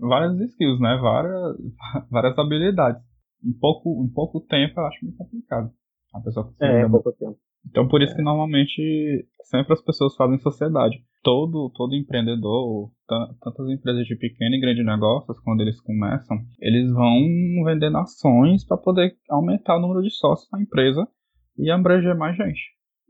várias 0.00 0.38
skills, 0.40 0.80
né? 0.80 0.98
Várias, 1.00 1.56
várias 2.10 2.38
habilidades. 2.38 3.02
Em 3.44 3.52
pouco, 3.52 4.04
em 4.04 4.12
pouco 4.12 4.40
tempo 4.40 4.80
eu 4.80 4.86
acho 4.86 5.04
muito 5.04 5.16
complicado. 5.16 5.70
A 6.14 6.20
pessoa 6.20 6.52
é, 6.60 6.88
pouco 6.88 7.12
tempo. 7.12 7.38
Então 7.68 7.86
por 7.88 8.02
isso 8.02 8.12
é. 8.14 8.16
que 8.16 8.22
normalmente 8.22 9.28
sempre 9.42 9.72
as 9.72 9.82
pessoas 9.82 10.14
fazem 10.16 10.38
sociedade. 10.38 10.96
Todo, 11.22 11.70
todo 11.74 11.94
empreendedor, 11.94 12.90
tantas 13.06 13.68
empresas 13.68 14.06
de 14.06 14.16
pequeno 14.16 14.54
e 14.54 14.60
grande 14.60 14.82
negócios, 14.82 15.38
quando 15.40 15.60
eles 15.60 15.78
começam, 15.80 16.38
eles 16.58 16.90
vão 16.90 17.64
vender 17.64 17.94
ações 17.94 18.64
para 18.64 18.78
poder 18.78 19.14
aumentar 19.28 19.76
o 19.76 19.80
número 19.80 20.02
de 20.02 20.10
sócios 20.10 20.48
na 20.50 20.62
empresa 20.62 21.06
e 21.58 21.70
abranger 21.70 22.16
mais 22.16 22.36
gente. 22.36 22.60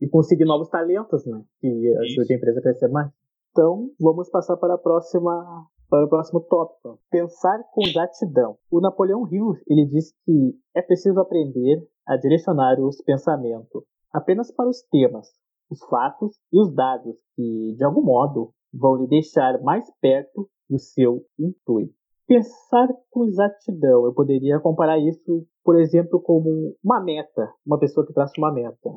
E 0.00 0.08
conseguir 0.08 0.44
novos 0.44 0.68
talentos, 0.68 1.24
né? 1.24 1.40
Que 1.60 1.68
ajude 1.68 2.32
a 2.32 2.36
empresa 2.36 2.58
a 2.58 2.62
crescer 2.62 2.88
mais. 2.88 3.12
Então, 3.52 3.90
vamos 4.00 4.28
passar 4.30 4.56
para 4.56 4.74
a 4.74 4.78
próxima 4.78 5.68
para 5.90 6.06
o 6.06 6.08
próximo 6.08 6.40
tópico. 6.40 7.00
Pensar 7.10 7.62
com 7.74 7.82
exatidão. 7.82 8.56
O 8.70 8.80
Napoleão 8.80 9.26
Hill 9.30 9.54
ele 9.68 9.84
diz 9.86 10.12
que 10.24 10.54
é 10.74 10.80
preciso 10.80 11.20
aprender 11.20 11.84
a 12.06 12.16
direcionar 12.16 12.80
os 12.80 13.02
pensamentos 13.02 13.84
apenas 14.12 14.50
para 14.52 14.68
os 14.68 14.82
temas, 14.90 15.28
os 15.70 15.84
fatos 15.84 16.36
e 16.52 16.60
os 16.60 16.72
dados 16.74 17.16
que, 17.34 17.74
de 17.76 17.84
algum 17.84 18.02
modo, 18.02 18.52
vão 18.72 18.96
lhe 18.96 19.08
deixar 19.08 19.60
mais 19.62 19.84
perto 20.00 20.48
do 20.68 20.78
seu 20.78 21.24
intuito. 21.38 21.92
Pensar 22.26 22.88
com 23.10 23.24
exatidão, 23.24 24.04
eu 24.04 24.14
poderia 24.14 24.60
comparar 24.60 24.98
isso, 24.98 25.44
por 25.64 25.76
exemplo, 25.76 26.20
como 26.20 26.76
uma 26.82 27.00
meta, 27.00 27.52
uma 27.66 27.78
pessoa 27.78 28.06
que 28.06 28.12
traça 28.12 28.34
uma 28.38 28.52
meta. 28.52 28.90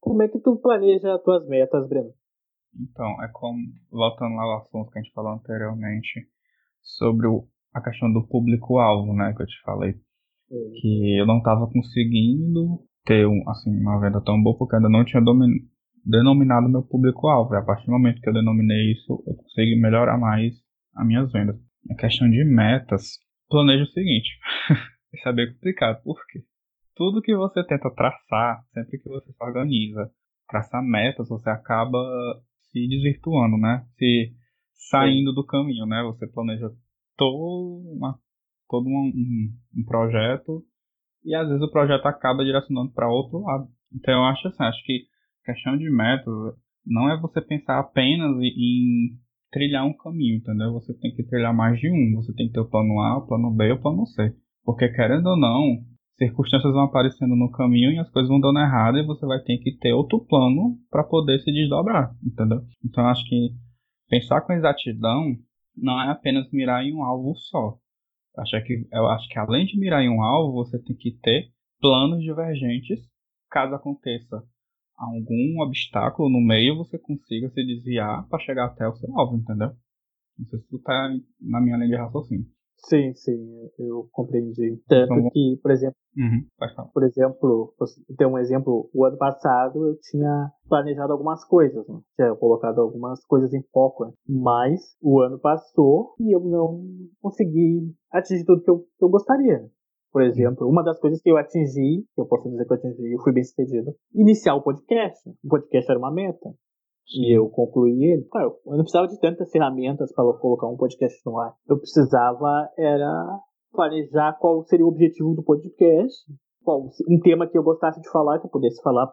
Como 0.00 0.22
é 0.22 0.28
que 0.28 0.38
tu 0.38 0.56
planeja 0.56 1.14
as 1.14 1.22
tuas 1.22 1.44
metas, 1.48 1.88
Breno? 1.88 2.12
Então, 2.78 3.22
é 3.22 3.28
como, 3.32 3.58
voltando 3.90 4.36
lá 4.36 4.42
ao 4.42 4.58
assunto 4.58 4.90
que 4.90 4.98
a 4.98 5.02
gente 5.02 5.12
falou 5.12 5.32
anteriormente, 5.32 6.26
sobre 6.82 7.26
o, 7.26 7.46
a 7.74 7.80
questão 7.80 8.12
do 8.12 8.26
público-alvo, 8.26 9.12
né, 9.14 9.34
que 9.36 9.42
eu 9.42 9.46
te 9.46 9.60
falei. 9.62 9.92
Sim. 9.92 10.72
Que 10.80 11.20
eu 11.20 11.26
não 11.26 11.38
estava 11.38 11.66
conseguindo 11.70 12.80
ter 13.04 13.26
um, 13.26 13.42
assim, 13.48 13.70
uma 13.80 14.00
venda 14.00 14.22
tão 14.22 14.42
boa 14.42 14.56
porque 14.56 14.76
ainda 14.76 14.88
não 14.88 15.04
tinha 15.04 15.22
domin, 15.22 15.48
denominado 16.04 16.68
meu 16.68 16.82
público-alvo. 16.82 17.54
E 17.54 17.58
a 17.58 17.62
partir 17.62 17.86
do 17.86 17.92
momento 17.92 18.20
que 18.20 18.28
eu 18.28 18.32
denominei 18.32 18.92
isso, 18.92 19.22
eu 19.26 19.34
consegui 19.34 19.76
melhorar 19.80 20.18
mais 20.18 20.54
as 20.96 21.06
minhas 21.06 21.30
vendas. 21.32 21.56
A 21.90 21.94
questão 21.94 22.28
de 22.28 22.44
metas, 22.44 23.18
planejo 23.48 23.84
o 23.84 23.92
seguinte. 23.92 24.28
Isso 25.12 25.26
é 25.26 25.32
bem 25.32 25.52
complicado, 25.54 26.02
por 26.02 26.18
quê? 26.26 26.40
Tudo 26.94 27.22
que 27.22 27.34
você 27.34 27.64
tenta 27.64 27.90
traçar, 27.94 28.62
sempre 28.74 28.98
que 28.98 29.08
você 29.08 29.32
se 29.32 29.42
organiza, 29.42 30.10
traçar 30.48 30.82
metas, 30.82 31.28
você 31.28 31.48
acaba 31.48 31.98
se 32.70 32.88
desvirtuando, 32.88 33.56
né? 33.56 33.84
Se 33.96 34.32
saindo 34.90 35.30
Sim. 35.30 35.34
do 35.34 35.44
caminho, 35.44 35.86
né? 35.86 36.02
Você 36.04 36.26
planeja 36.26 36.70
todo, 37.16 37.82
uma, 37.96 38.18
todo 38.68 38.86
um, 38.86 39.12
um, 39.14 39.80
um 39.80 39.84
projeto 39.84 40.64
e 41.24 41.34
às 41.34 41.48
vezes 41.48 41.62
o 41.62 41.70
projeto 41.70 42.06
acaba 42.06 42.44
direcionando 42.44 42.92
para 42.92 43.10
outro 43.10 43.40
lado. 43.40 43.68
Então 43.94 44.14
eu 44.14 44.24
acho 44.24 44.48
assim, 44.48 44.64
acho 44.64 44.84
que 44.84 45.04
questão 45.44 45.76
de 45.76 45.90
método 45.90 46.54
não 46.86 47.10
é 47.10 47.20
você 47.20 47.40
pensar 47.40 47.78
apenas 47.78 48.36
em 48.40 49.18
trilhar 49.50 49.84
um 49.84 49.96
caminho, 49.96 50.36
entendeu? 50.36 50.72
Você 50.72 50.94
tem 50.94 51.14
que 51.14 51.22
trilhar 51.24 51.54
mais 51.54 51.78
de 51.78 51.90
um. 51.90 52.16
Você 52.16 52.32
tem 52.34 52.46
que 52.46 52.52
ter 52.52 52.60
o 52.60 52.68
plano 52.68 53.00
A, 53.00 53.18
o 53.18 53.26
plano 53.26 53.50
B 53.50 53.68
e 53.68 53.72
o 53.72 53.80
plano 53.80 54.06
C. 54.06 54.34
Porque 54.64 54.88
querendo 54.88 55.26
ou 55.26 55.38
não, 55.38 55.78
circunstâncias 56.18 56.72
vão 56.72 56.82
aparecendo 56.82 57.34
no 57.36 57.50
caminho 57.50 57.92
e 57.92 57.98
as 57.98 58.10
coisas 58.10 58.28
vão 58.28 58.40
dando 58.40 58.58
errado 58.58 58.98
e 58.98 59.06
você 59.06 59.24
vai 59.24 59.40
ter 59.40 59.58
que 59.58 59.76
ter 59.78 59.92
outro 59.92 60.20
plano 60.26 60.76
para 60.90 61.04
poder 61.04 61.38
se 61.40 61.52
desdobrar, 61.52 62.12
entendeu? 62.22 62.60
Então 62.84 63.06
acho 63.06 63.24
que 63.24 63.50
pensar 64.08 64.40
com 64.42 64.52
exatidão 64.52 65.36
não 65.76 66.00
é 66.02 66.10
apenas 66.10 66.50
mirar 66.52 66.84
em 66.84 66.92
um 66.92 67.04
alvo 67.04 67.34
só. 67.36 67.78
Acho 68.36 68.62
que, 68.64 68.86
eu 68.92 69.06
acho 69.06 69.28
que 69.28 69.38
além 69.38 69.64
de 69.64 69.78
mirar 69.78 70.02
em 70.02 70.10
um 70.10 70.22
alvo, 70.22 70.52
você 70.52 70.78
tem 70.82 70.96
que 70.96 71.12
ter 71.22 71.48
planos 71.80 72.22
divergentes 72.22 73.00
caso 73.50 73.74
aconteça 73.74 74.42
algum 74.96 75.60
obstáculo 75.62 76.28
no 76.28 76.40
meio, 76.40 76.76
você 76.76 76.98
consiga 76.98 77.48
se 77.50 77.64
desviar 77.64 78.26
para 78.28 78.40
chegar 78.40 78.66
até 78.66 78.86
o 78.86 78.94
seu 78.96 79.18
alvo, 79.18 79.36
entendeu? 79.36 79.70
Não 80.36 80.46
sei 80.46 80.58
se 80.58 80.68
tu 80.68 80.78
tá 80.80 81.10
na 81.40 81.60
minha 81.60 81.76
linha 81.76 81.88
de 81.88 81.96
raciocínio. 81.96 82.46
Sim, 82.86 83.12
sim, 83.14 83.68
eu 83.78 84.08
compreendi. 84.12 84.80
Tanto 84.86 85.12
então, 85.14 85.30
que, 85.30 85.58
por 85.62 85.70
exemplo, 85.70 85.96
uhum, 86.16 86.46
por 86.94 87.04
exemplo, 87.04 87.74
ter 88.16 88.26
um 88.26 88.38
exemplo, 88.38 88.88
o 88.94 89.04
ano 89.04 89.18
passado 89.18 89.88
eu 89.88 89.98
tinha 90.00 90.50
planejado 90.68 91.12
algumas 91.12 91.44
coisas, 91.44 91.86
né? 91.88 92.00
tinha 92.14 92.34
colocado 92.36 92.80
algumas 92.80 93.24
coisas 93.26 93.52
em 93.52 93.62
foco, 93.72 94.06
né? 94.06 94.12
mas 94.28 94.96
o 95.02 95.20
ano 95.20 95.38
passou 95.38 96.14
e 96.20 96.34
eu 96.34 96.40
não 96.40 96.80
consegui 97.20 97.92
atingir 98.12 98.44
tudo 98.44 98.62
que 98.62 98.70
eu, 98.70 98.78
que 98.78 99.04
eu 99.04 99.08
gostaria. 99.08 99.68
Por 100.10 100.22
exemplo, 100.22 100.66
uma 100.66 100.82
das 100.82 100.98
coisas 100.98 101.20
que 101.20 101.30
eu 101.30 101.36
atingi, 101.36 102.04
que 102.14 102.20
eu 102.20 102.26
posso 102.26 102.48
dizer 102.48 102.64
que 102.64 102.72
eu 102.72 102.76
atingi, 102.76 103.12
eu 103.12 103.20
fui 103.22 103.32
bem 103.32 103.44
sucedido, 103.44 103.94
iniciar 104.14 104.54
o 104.54 104.62
podcast. 104.62 105.28
O 105.44 105.48
podcast 105.48 105.90
era 105.90 105.98
uma 105.98 106.12
meta. 106.12 106.48
E 107.10 107.36
eu 107.36 107.48
concluí 107.48 108.04
ele. 108.04 108.24
Claro, 108.24 108.56
eu 108.66 108.72
não 108.72 108.82
precisava 108.82 109.08
de 109.08 109.18
tantas 109.18 109.50
ferramentas 109.50 110.12
para 110.12 110.24
colocar 110.38 110.66
um 110.66 110.76
podcast 110.76 111.18
no 111.24 111.38
ar. 111.38 111.54
Eu 111.68 111.78
precisava 111.78 112.68
era 112.76 113.40
planejar 113.72 114.34
qual 114.38 114.62
seria 114.64 114.84
o 114.84 114.88
objetivo 114.88 115.34
do 115.34 115.42
podcast, 115.42 116.14
qual 116.62 116.88
um 117.08 117.20
tema 117.20 117.46
que 117.46 117.56
eu 117.56 117.62
gostasse 117.62 118.00
de 118.00 118.10
falar, 118.10 118.38
que 118.38 118.46
eu 118.46 118.50
pudesse 118.50 118.82
falar 118.82 119.10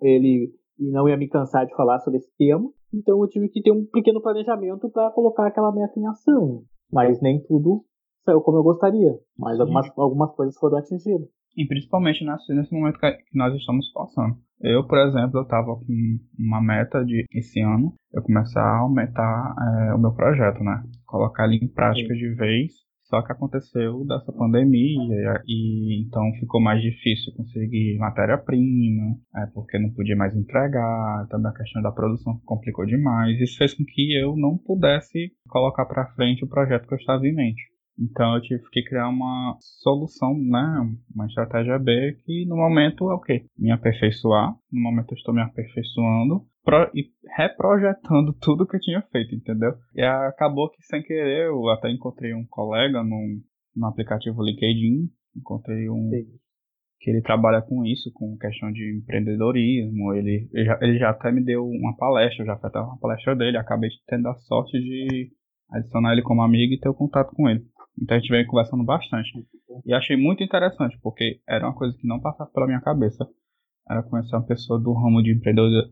ele 0.00 0.52
e 0.78 0.90
não 0.90 1.08
ia 1.08 1.16
me 1.16 1.28
cansar 1.28 1.66
de 1.66 1.74
falar 1.74 1.98
sobre 2.00 2.18
esse 2.18 2.30
tema. 2.36 2.68
Então 2.92 3.20
eu 3.20 3.28
tive 3.28 3.48
que 3.48 3.62
ter 3.62 3.72
um 3.72 3.86
pequeno 3.86 4.20
planejamento 4.20 4.90
para 4.90 5.10
colocar 5.10 5.46
aquela 5.46 5.72
meta 5.72 5.98
em 5.98 6.06
ação. 6.06 6.62
Mas 6.92 7.20
nem 7.20 7.42
tudo 7.42 7.84
saiu 8.24 8.40
como 8.40 8.58
eu 8.58 8.62
gostaria, 8.62 9.18
mas 9.36 9.58
algumas, 9.58 9.90
algumas 9.96 10.34
coisas 10.34 10.56
foram 10.56 10.78
atingidas. 10.78 11.28
E 11.56 11.66
principalmente 11.66 12.24
nesse, 12.24 12.54
nesse 12.54 12.72
momento 12.72 12.98
que 12.98 13.16
nós 13.34 13.54
estamos 13.54 13.90
passando. 13.92 14.36
Eu, 14.62 14.86
por 14.86 14.98
exemplo, 14.98 15.38
eu 15.38 15.42
estava 15.42 15.74
com 15.74 16.18
uma 16.38 16.62
meta 16.62 17.04
de 17.04 17.24
esse 17.32 17.60
ano, 17.60 17.94
eu 18.14 18.22
começar 18.22 18.62
a 18.62 18.78
aumentar 18.78 19.54
é, 19.58 19.94
o 19.94 19.98
meu 19.98 20.12
projeto, 20.12 20.62
né? 20.62 20.82
Colocar 21.04 21.46
ele 21.46 21.56
em 21.56 21.68
prática 21.68 22.14
Sim. 22.14 22.20
de 22.20 22.34
vez. 22.34 22.72
Só 23.02 23.20
que 23.20 23.32
aconteceu 23.32 24.06
dessa 24.06 24.32
pandemia 24.32 25.42
e 25.46 26.02
então 26.06 26.22
ficou 26.40 26.62
mais 26.62 26.80
difícil 26.80 27.30
conseguir 27.36 27.98
matéria-prima, 27.98 29.18
é, 29.36 29.46
porque 29.52 29.78
não 29.78 29.90
podia 29.90 30.16
mais 30.16 30.34
entregar, 30.34 31.26
também 31.28 31.50
a 31.50 31.54
questão 31.54 31.82
da 31.82 31.92
produção 31.92 32.40
complicou 32.46 32.86
demais. 32.86 33.38
Isso 33.38 33.58
fez 33.58 33.74
com 33.74 33.84
que 33.84 34.16
eu 34.18 34.34
não 34.34 34.56
pudesse 34.56 35.30
colocar 35.46 35.84
para 35.84 36.06
frente 36.14 36.42
o 36.42 36.48
projeto 36.48 36.86
que 36.88 36.94
eu 36.94 36.98
estava 36.98 37.26
em 37.26 37.34
mente. 37.34 37.71
Então 37.98 38.34
eu 38.34 38.42
tive 38.42 38.62
que 38.70 38.82
criar 38.82 39.08
uma 39.08 39.56
solução, 39.82 40.34
né? 40.36 40.96
Uma 41.14 41.26
estratégia 41.26 41.78
B 41.78 42.16
que 42.24 42.46
no 42.46 42.56
momento 42.56 43.10
é 43.10 43.14
o 43.14 43.20
quê? 43.20 43.44
Me 43.58 43.70
aperfeiçoar. 43.70 44.54
No 44.70 44.80
momento 44.80 45.12
eu 45.12 45.16
estou 45.16 45.34
me 45.34 45.42
aperfeiçoando 45.42 46.46
pro, 46.64 46.90
e 46.94 47.10
reprojetando 47.36 48.32
tudo 48.40 48.66
que 48.66 48.76
eu 48.76 48.80
tinha 48.80 49.02
feito, 49.12 49.34
entendeu? 49.34 49.72
E 49.94 50.02
acabou 50.02 50.70
que 50.70 50.82
sem 50.82 51.02
querer 51.02 51.46
eu 51.46 51.68
até 51.68 51.90
encontrei 51.90 52.34
um 52.34 52.46
colega 52.46 53.02
no, 53.02 53.40
no 53.76 53.86
aplicativo 53.86 54.42
LinkedIn. 54.42 55.08
Encontrei 55.36 55.88
um. 55.88 56.10
Sim. 56.10 56.26
Que 57.00 57.10
ele 57.10 57.20
trabalha 57.20 57.60
com 57.60 57.84
isso, 57.84 58.12
com 58.14 58.36
questão 58.38 58.70
de 58.70 58.96
empreendedorismo. 58.96 60.14
Ele, 60.14 60.48
ele, 60.52 60.64
já, 60.64 60.78
ele 60.80 60.98
já 60.98 61.10
até 61.10 61.32
me 61.32 61.42
deu 61.42 61.66
uma 61.66 61.96
palestra, 61.96 62.42
eu 62.42 62.46
já 62.46 62.54
fiz 62.54 62.66
até 62.66 62.78
uma 62.78 62.98
palestra 62.98 63.34
dele. 63.34 63.56
Acabei 63.56 63.90
tendo 64.06 64.28
a 64.28 64.34
sorte 64.34 64.78
de 64.78 65.32
adicionar 65.72 66.12
ele 66.12 66.22
como 66.22 66.42
amigo 66.42 66.74
e 66.74 66.78
ter 66.78 66.88
o 66.88 66.94
contato 66.94 67.32
com 67.34 67.48
ele. 67.48 67.64
Então 68.00 68.16
a 68.16 68.20
gente 68.20 68.30
veio 68.30 68.46
conversando 68.46 68.84
bastante. 68.84 69.30
E 69.84 69.92
achei 69.92 70.16
muito 70.16 70.42
interessante, 70.42 70.98
porque 71.02 71.40
era 71.48 71.66
uma 71.66 71.74
coisa 71.74 71.96
que 71.96 72.06
não 72.06 72.20
passava 72.20 72.50
pela 72.50 72.66
minha 72.66 72.80
cabeça. 72.80 73.28
Era 73.88 74.02
conhecer 74.02 74.34
uma 74.36 74.46
pessoa 74.46 74.80
do 74.80 74.92
ramo 74.92 75.22
de 75.22 75.32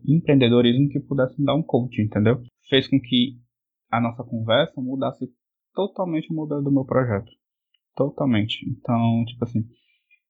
empreendedorismo 0.07 0.89
que 0.89 0.99
pudesse 0.99 1.39
me 1.39 1.45
dar 1.45 1.55
um 1.55 1.63
coaching, 1.63 2.03
entendeu? 2.03 2.41
Fez 2.69 2.87
com 2.87 2.99
que 2.99 3.37
a 3.91 3.99
nossa 3.99 4.23
conversa 4.23 4.79
mudasse 4.81 5.27
totalmente 5.73 6.31
o 6.31 6.35
modelo 6.35 6.61
do 6.61 6.71
meu 6.71 6.85
projeto. 6.85 7.29
Totalmente. 7.95 8.65
Então, 8.69 9.23
tipo 9.25 9.43
assim, 9.43 9.59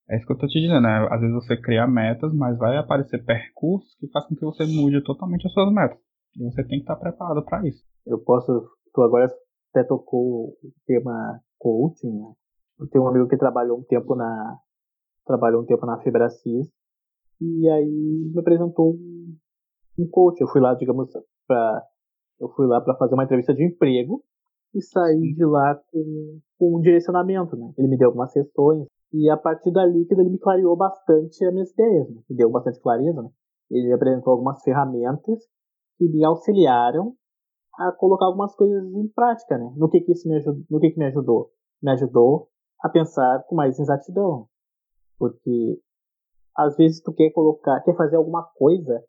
é 0.09 0.17
isso 0.17 0.25
que 0.25 0.33
eu 0.33 0.37
tô 0.37 0.47
te 0.47 0.59
dizendo, 0.59 0.81
né? 0.81 1.07
Às 1.09 1.21
vezes 1.21 1.35
você 1.35 1.55
cria 1.55 1.87
metas, 1.87 2.33
mas 2.33 2.57
vai 2.57 2.77
aparecer 2.77 3.23
percursos 3.23 3.95
que 3.99 4.07
fazem 4.09 4.29
com 4.29 4.35
que 4.35 4.45
você 4.45 4.65
mude 4.65 5.01
totalmente 5.03 5.45
as 5.45 5.53
suas 5.53 5.71
metas. 5.71 5.99
E 6.35 6.43
você 6.43 6.63
tem 6.63 6.79
que 6.79 6.83
estar 6.83 6.95
preparado 6.95 7.43
para 7.45 7.67
isso. 7.67 7.83
Eu 8.05 8.19
posso. 8.19 8.67
Tu 8.93 9.01
agora 9.01 9.31
até 9.69 9.83
tocou 9.87 10.49
o 10.49 10.73
tema 10.85 11.39
coaching, 11.61 12.11
né? 12.11 12.33
Eu 12.79 12.87
tenho 12.87 13.03
um 13.03 13.07
amigo 13.07 13.27
que 13.27 13.37
trabalhou 13.37 13.77
um 13.77 13.83
tempo 13.83 14.15
na 14.15 14.57
trabalhou 15.25 15.61
um 15.61 15.65
tempo 15.65 15.85
na 15.85 15.99
Fibracis 15.99 16.67
e 17.39 17.69
aí 17.69 18.31
me 18.33 18.39
apresentou 18.39 18.95
um, 18.95 20.07
coach. 20.09 20.41
Eu 20.41 20.47
fui 20.47 20.59
lá, 20.59 20.73
digamos, 20.73 21.11
para 21.47 21.83
eu 22.39 22.49
fui 22.49 22.65
lá 22.65 22.81
para 22.81 22.95
fazer 22.95 23.13
uma 23.13 23.23
entrevista 23.23 23.53
de 23.53 23.63
emprego 23.63 24.23
e 24.73 24.81
saí 24.81 25.33
de 25.35 25.45
lá 25.45 25.79
com, 25.91 26.39
com 26.57 26.77
um 26.77 26.81
direcionamento, 26.81 27.55
né? 27.55 27.71
Ele 27.77 27.87
me 27.87 27.97
deu 27.97 28.07
algumas 28.07 28.31
sessões 28.31 28.87
e 29.13 29.29
a 29.29 29.37
partir 29.37 29.71
dali 29.71 30.05
que 30.05 30.13
ele 30.15 30.29
me 30.29 30.39
clareou 30.39 30.75
bastante 30.75 31.45
as 31.45 31.53
minhas 31.53 31.71
ideias, 31.71 32.09
né? 32.09 32.21
me 32.27 32.35
deu 32.35 32.49
bastante 32.49 32.79
clareza, 32.79 33.21
né? 33.21 33.29
Ele 33.69 33.87
me 33.87 33.93
apresentou 33.93 34.33
algumas 34.33 34.61
ferramentas 34.63 35.39
que 35.97 36.09
me 36.09 36.23
auxiliaram 36.25 37.13
a 37.77 37.91
colocar 37.91 38.25
algumas 38.25 38.55
coisas 38.55 38.83
em 38.83 39.07
prática, 39.09 39.57
né? 39.57 39.71
No 39.75 39.89
que 39.89 40.01
que 40.01 40.11
isso 40.11 40.27
me 40.27 40.35
ajudou? 40.35 40.63
No 40.69 40.79
que 40.79 40.91
que 40.91 40.99
me 40.99 41.05
ajudou? 41.05 41.51
Me 41.81 41.91
ajudou 41.91 42.49
a 42.81 42.89
pensar 42.89 43.43
com 43.47 43.55
mais 43.55 43.79
exatidão, 43.79 44.47
porque 45.17 45.79
às 46.55 46.75
vezes 46.75 47.01
tu 47.01 47.13
quer 47.13 47.31
colocar, 47.31 47.79
quer 47.81 47.95
fazer 47.95 48.17
alguma 48.17 48.43
coisa, 48.55 49.03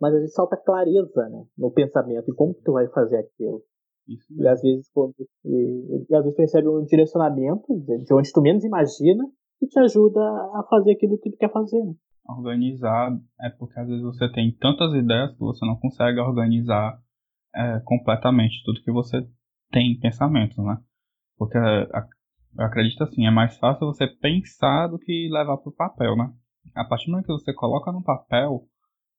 mas 0.00 0.14
às 0.14 0.20
vezes 0.20 0.34
falta 0.34 0.56
clareza, 0.56 1.28
né? 1.28 1.44
No 1.56 1.70
pensamento 1.70 2.30
e 2.30 2.34
como 2.34 2.54
que 2.54 2.62
tu 2.62 2.72
vai 2.72 2.88
fazer 2.88 3.18
aquilo. 3.18 3.62
E 4.08 4.46
às 4.46 4.62
vezes 4.62 4.88
quando 4.92 5.14
e, 5.44 6.06
e, 6.08 6.14
às 6.14 6.22
vezes 6.22 6.36
tu 6.36 6.40
recebe 6.40 6.68
um 6.68 6.84
direcionamento 6.84 7.66
de 7.76 8.14
onde 8.14 8.32
tu 8.32 8.40
menos 8.40 8.64
imagina 8.64 9.24
e 9.60 9.66
te 9.66 9.78
ajuda 9.80 10.20
a 10.20 10.64
fazer 10.70 10.92
aquilo 10.92 11.18
que 11.18 11.30
tu 11.30 11.36
quer 11.36 11.50
fazer. 11.50 11.82
Né? 11.84 11.94
Organizar 12.28 13.10
é 13.40 13.50
porque 13.50 13.78
às 13.78 13.88
vezes 13.88 14.02
você 14.02 14.30
tem 14.30 14.56
tantas 14.60 14.92
ideias 14.94 15.32
que 15.32 15.40
você 15.40 15.64
não 15.66 15.76
consegue 15.76 16.20
organizar 16.20 17.00
é, 17.56 17.80
completamente 17.84 18.62
tudo 18.64 18.82
que 18.82 18.92
você 18.92 19.26
tem 19.70 19.92
em 19.92 19.98
pensamentos, 19.98 20.56
né? 20.58 20.76
Porque 21.38 21.56
eu 21.56 22.64
acredito 22.64 23.02
assim, 23.02 23.26
é 23.26 23.30
mais 23.30 23.56
fácil 23.58 23.86
você 23.86 24.06
pensar 24.06 24.88
do 24.88 24.98
que 24.98 25.28
levar 25.30 25.56
para 25.56 25.70
o 25.70 25.74
papel, 25.74 26.16
né? 26.16 26.32
A 26.74 26.84
partir 26.84 27.06
do 27.06 27.12
momento 27.12 27.26
que 27.26 27.32
você 27.32 27.52
coloca 27.54 27.90
no 27.92 28.02
papel, 28.02 28.62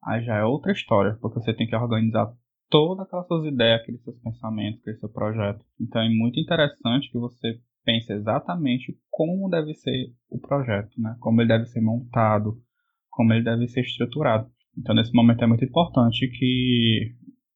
aí 0.03 0.24
já 0.24 0.36
é 0.36 0.44
outra 0.44 0.72
história, 0.72 1.17
porque 1.22 1.39
você 1.39 1.53
tem 1.53 1.67
que 1.67 1.75
organizar 1.75 2.32
todas 2.70 3.06
aquelas 3.06 3.27
suas 3.27 3.46
ideias, 3.46 3.82
aqueles 3.82 4.03
seus 4.03 4.20
pensamentos, 4.20 4.82
aquele 4.82 4.98
seu 4.98 5.10
projeto. 5.10 5.63
Então 5.79 6.01
é 6.01 6.10
muito 6.10 6.39
interessante 6.39 7.12
que 7.12 7.17
você 7.17 7.60
pense 7.84 8.12
exatamente 8.12 8.98
como 9.10 9.50
deve 9.50 9.74
ser 9.74 10.13
o 10.29 10.39
projeto, 10.39 11.00
né? 11.00 11.15
Como 11.20 11.41
ele 11.41 11.48
deve 11.48 11.65
ser 11.65 11.82
montado, 11.82 12.62
como 13.10 13.34
ele 13.34 13.44
deve 13.44 13.67
ser 13.67 13.82
estruturado. 13.82 14.50
Então 14.77 14.94
nesse 14.94 15.13
momento 15.13 15.44
é 15.44 15.48
muito 15.48 15.63
importante 15.63 16.27
que 16.27 17.15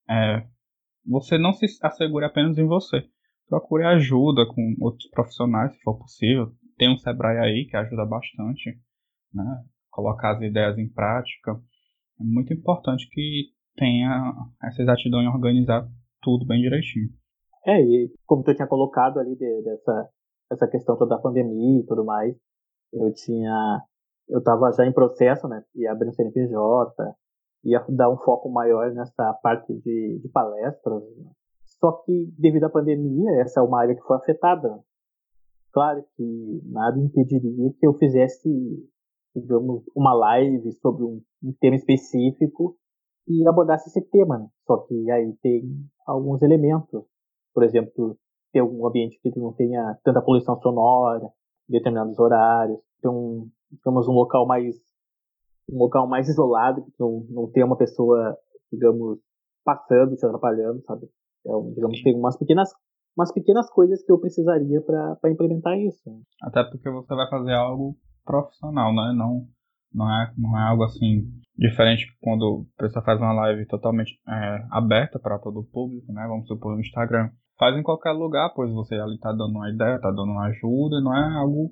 é, 0.10 0.46
você 1.05 1.38
não 1.38 1.53
se 1.53 1.65
assegure 1.81 2.25
apenas 2.25 2.58
em 2.58 2.65
você. 2.65 3.03
Procure 3.48 3.84
ajuda 3.86 4.46
com 4.48 4.75
outros 4.79 5.10
profissionais, 5.10 5.74
se 5.74 5.81
for 5.81 5.98
possível. 5.98 6.51
Tem 6.77 6.91
um 6.91 6.98
Sebrae 6.98 7.38
aí 7.38 7.65
que 7.65 7.75
ajuda 7.75 8.05
bastante, 8.05 8.77
né? 9.34 9.63
Colocar 9.89 10.36
as 10.36 10.41
ideias 10.41 10.77
em 10.77 10.88
prática. 10.88 11.51
É 12.20 12.24
muito 12.24 12.53
importante 12.53 13.08
que 13.10 13.50
tenha 13.75 14.34
essa 14.63 14.81
exatidão 14.81 15.22
em 15.22 15.27
organizar 15.27 15.88
tudo 16.22 16.46
bem 16.46 16.62
direitinho. 16.62 17.10
É, 17.65 17.79
e 17.81 18.12
como 18.25 18.43
tu 18.43 18.55
tinha 18.55 18.67
colocado 18.67 19.20
ali 19.20 19.36
de, 19.36 19.62
dessa 19.63 20.10
essa 20.51 20.67
questão 20.67 20.98
toda 20.98 21.15
da 21.15 21.22
pandemia 21.22 21.79
e 21.79 21.86
tudo 21.86 22.03
mais, 22.03 22.36
Eu 22.91 23.13
tinha. 23.13 23.81
Eu 24.27 24.39
estava 24.39 24.72
já 24.74 24.86
em 24.86 24.93
processo, 24.93 25.48
né? 25.48 25.63
Abrir 25.89 26.10
um 26.10 26.13
CNPJ, 26.13 27.15
ia 27.63 27.84
dar 27.89 28.10
um 28.10 28.18
foco 28.18 28.50
maior 28.50 28.91
nessa 28.94 29.34
parte 29.41 29.74
de, 29.74 30.20
de 30.20 30.30
palestras. 30.30 31.03
Né? 31.18 31.32
Só 31.65 31.91
que, 32.03 32.32
devido 32.38 32.65
à 32.65 32.70
pandemia, 32.70 33.41
essa 33.41 33.60
é 33.60 33.63
uma 33.63 33.82
área 33.82 33.96
que 33.96 34.01
foi 34.03 34.18
afetada. 34.18 34.80
Claro 35.72 36.03
que 36.15 36.62
nada 36.65 37.00
impediria 37.00 37.72
que 37.80 37.88
eu 37.88 37.94
fizesse, 37.94 38.50
digamos, 39.36 39.84
uma 39.96 40.13
live 40.13 40.72
sobre 40.74 41.03
um, 41.03 41.22
um 41.44 41.53
tema 41.60 41.75
específico 41.75 42.75
e 43.27 43.48
abordasse 43.48 43.89
esse 43.89 44.01
tema. 44.10 44.39
Né? 44.39 44.48
Só 44.65 44.77
que 44.77 45.10
aí 45.12 45.34
tem 45.41 45.63
alguns 46.06 46.41
elementos. 46.41 47.03
Por 47.53 47.63
exemplo, 47.63 48.18
ter 48.51 48.60
algum 48.60 48.86
ambiente 48.86 49.20
que 49.22 49.32
não 49.39 49.53
tenha 49.53 49.98
tanta 50.03 50.22
poluição 50.22 50.60
sonora, 50.62 51.32
determinados 51.68 52.20
horários, 52.20 52.80
ter 53.01 53.08
um, 53.08 53.50
digamos, 53.72 54.08
um 54.08 54.13
local 54.13 54.46
mais 54.46 54.75
um 55.72 55.78
local 55.78 56.08
mais 56.08 56.28
isolado, 56.28 56.84
que 56.84 56.92
não, 57.00 57.25
não 57.30 57.51
tem 57.51 57.63
uma 57.63 57.78
pessoa, 57.78 58.36
digamos, 58.72 59.20
passando, 59.63 60.16
te 60.16 60.25
atrapalhando, 60.25 60.82
sabe? 60.84 61.08
Então, 61.40 61.72
digamos, 61.74 62.01
tem 62.01 62.16
umas 62.16 62.38
pequenas, 62.38 62.70
umas 63.18 63.32
pequenas 63.32 63.70
coisas 63.70 64.04
que 64.04 64.12
eu 64.12 64.20
precisaria 64.20 64.82
para 64.82 65.32
implementar 65.32 65.78
isso. 65.78 66.10
Até 66.42 66.63
porque 66.63 66.90
você 66.90 67.16
vai 67.16 67.30
fazer 67.30 67.54
algo 67.54 67.96
profissional, 68.25 68.94
né? 68.94 69.13
Não, 69.16 69.48
não, 69.94 70.10
é, 70.10 70.34
não 70.38 70.58
é 70.58 70.70
algo 70.70 70.84
assim 70.84 71.28
diferente 71.58 72.06
quando 72.22 72.66
a 72.78 72.84
pessoa 72.84 73.04
faz 73.04 73.20
uma 73.20 73.34
live 73.34 73.66
totalmente 73.68 74.20
é, 74.28 74.68
aberta 74.72 75.20
para 75.20 75.40
todo 75.40 75.60
o 75.60 75.66
público, 75.66 76.12
né? 76.12 76.25
Vamos 76.28 76.48
supor 76.48 76.74
no 76.74 76.82
Instagram. 76.82 77.30
Faz 77.58 77.78
em 77.78 77.84
qualquer 77.84 78.12
lugar, 78.12 78.51
pois 78.56 78.72
você 78.72 78.96
ali 78.96 79.16
está 79.16 79.32
dando 79.32 79.56
uma 79.56 79.70
ideia, 79.70 79.96
está 79.96 80.10
dando 80.10 80.32
uma 80.32 80.48
ajuda, 80.48 81.00
não 81.01 81.16
é 81.16 81.38
algo 81.38 81.72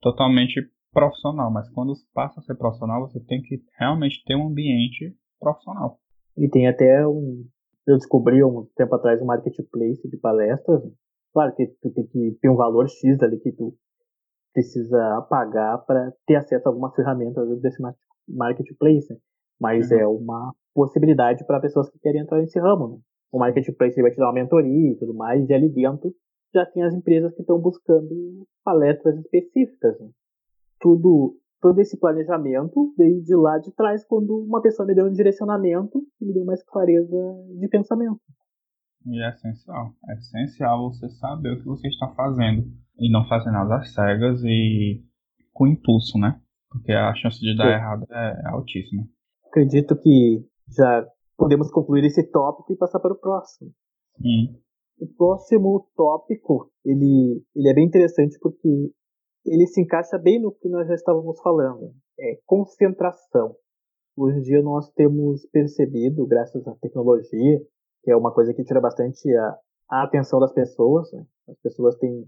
totalmente 0.00 0.60
profissional. 0.92 1.50
Mas 1.50 1.68
quando 1.70 1.92
passa 2.14 2.40
a 2.40 2.42
ser 2.42 2.54
profissional, 2.56 3.00
você 3.00 3.20
tem 3.20 3.40
que 3.42 3.62
realmente 3.78 4.22
ter 4.24 4.36
um 4.36 4.48
ambiente 4.48 5.14
profissional. 5.38 5.98
E 6.36 6.48
tem 6.48 6.68
até 6.68 7.06
um, 7.06 7.44
eu 7.86 7.96
descobri 7.96 8.42
um 8.44 8.66
tempo 8.76 8.94
atrás 8.94 9.20
um 9.20 9.26
marketplace 9.26 10.08
de 10.08 10.16
palestras. 10.16 10.82
Claro 11.32 11.54
que 11.54 11.66
tu 11.80 11.90
tem 11.92 12.06
que 12.06 12.38
ter 12.40 12.48
um 12.48 12.56
valor 12.56 12.88
X 12.88 13.22
ali 13.22 13.38
que 13.38 13.52
tu 13.52 13.74
precisa 14.52 15.26
pagar 15.28 15.78
para 15.78 16.12
ter 16.26 16.36
acesso 16.36 16.66
a 16.66 16.70
algumas 16.70 16.94
ferramentas 16.94 17.60
desse 17.60 17.80
marketplace, 18.28 19.16
mas 19.60 19.90
uhum. 19.90 19.98
é 19.98 20.06
uma 20.06 20.54
possibilidade 20.74 21.44
para 21.46 21.60
pessoas 21.60 21.88
que 21.90 21.98
querem 21.98 22.22
entrar 22.22 22.38
nesse 22.38 22.58
ramo. 22.58 22.88
Né? 22.88 22.98
O 23.32 23.38
marketplace 23.38 24.00
vai 24.02 24.10
te 24.10 24.16
dar 24.16 24.26
uma 24.26 24.34
mentoria 24.34 24.90
e 24.90 24.96
tudo 24.96 25.14
mais, 25.14 25.48
e 25.48 25.54
ali 25.54 25.68
dentro 25.68 26.12
já 26.52 26.66
tem 26.66 26.82
as 26.82 26.92
empresas 26.92 27.32
que 27.34 27.42
estão 27.42 27.60
buscando 27.60 28.44
palestras 28.64 29.16
específicas. 29.18 29.98
Né? 30.00 30.08
Tudo 30.80 31.36
todo 31.60 31.78
esse 31.78 31.98
planejamento 31.98 32.92
veio 32.96 33.22
de 33.22 33.34
lá 33.36 33.58
de 33.58 33.70
trás, 33.72 34.04
quando 34.04 34.34
uma 34.38 34.62
pessoa 34.62 34.86
me 34.86 34.94
deu 34.94 35.06
um 35.06 35.12
direcionamento 35.12 36.02
e 36.20 36.24
me 36.24 36.32
deu 36.32 36.44
mais 36.44 36.62
clareza 36.62 37.16
de 37.58 37.68
pensamento. 37.68 38.20
E 39.06 39.22
é 39.22 39.28
essencial. 39.30 39.92
É 40.08 40.14
essencial 40.14 40.90
você 40.90 41.08
saber 41.10 41.52
o 41.52 41.58
que 41.58 41.64
você 41.64 41.88
está 41.88 42.08
fazendo 42.14 42.66
e 42.98 43.10
não 43.10 43.26
fazer 43.26 43.50
nada 43.50 43.76
às 43.76 43.92
cegas 43.92 44.42
e 44.44 45.02
com 45.52 45.66
impulso, 45.66 46.18
né? 46.18 46.40
Porque 46.70 46.92
a 46.92 47.14
chance 47.14 47.40
de 47.40 47.56
dar 47.56 47.64
Sim. 47.64 47.70
errado 47.70 48.06
é 48.10 48.48
altíssima. 48.48 49.04
Acredito 49.46 49.96
que 49.96 50.44
já 50.68 51.06
podemos 51.36 51.70
concluir 51.70 52.04
esse 52.04 52.22
tópico 52.30 52.72
e 52.72 52.76
passar 52.76 53.00
para 53.00 53.12
o 53.12 53.18
próximo. 53.18 53.70
Sim. 54.20 54.56
O 55.00 55.06
próximo 55.16 55.88
tópico, 55.96 56.70
ele, 56.84 57.42
ele 57.56 57.68
é 57.68 57.74
bem 57.74 57.86
interessante 57.86 58.38
porque 58.38 58.92
ele 59.44 59.66
se 59.66 59.80
encaixa 59.80 60.18
bem 60.18 60.40
no 60.40 60.52
que 60.52 60.68
nós 60.68 60.86
já 60.86 60.94
estávamos 60.94 61.40
falando. 61.40 61.92
É 62.18 62.38
concentração. 62.46 63.54
Hoje 64.16 64.38
em 64.38 64.42
dia 64.42 64.62
nós 64.62 64.90
temos 64.92 65.46
percebido, 65.46 66.26
graças 66.26 66.66
à 66.66 66.74
tecnologia, 66.74 67.60
que 68.02 68.10
é 68.10 68.16
uma 68.16 68.32
coisa 68.32 68.52
que 68.52 68.64
tira 68.64 68.80
bastante 68.80 69.34
a, 69.34 69.58
a 69.90 70.02
atenção 70.04 70.38
das 70.38 70.52
pessoas. 70.52 71.10
Né? 71.12 71.24
As 71.48 71.58
pessoas 71.60 71.96
têm, 71.96 72.26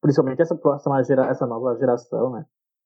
principalmente 0.00 0.42
essa 0.42 0.56
próxima 0.56 1.02
gera, 1.02 1.26
essa 1.28 1.46
nova 1.46 1.76
geração, 1.78 2.32
né? 2.32 2.44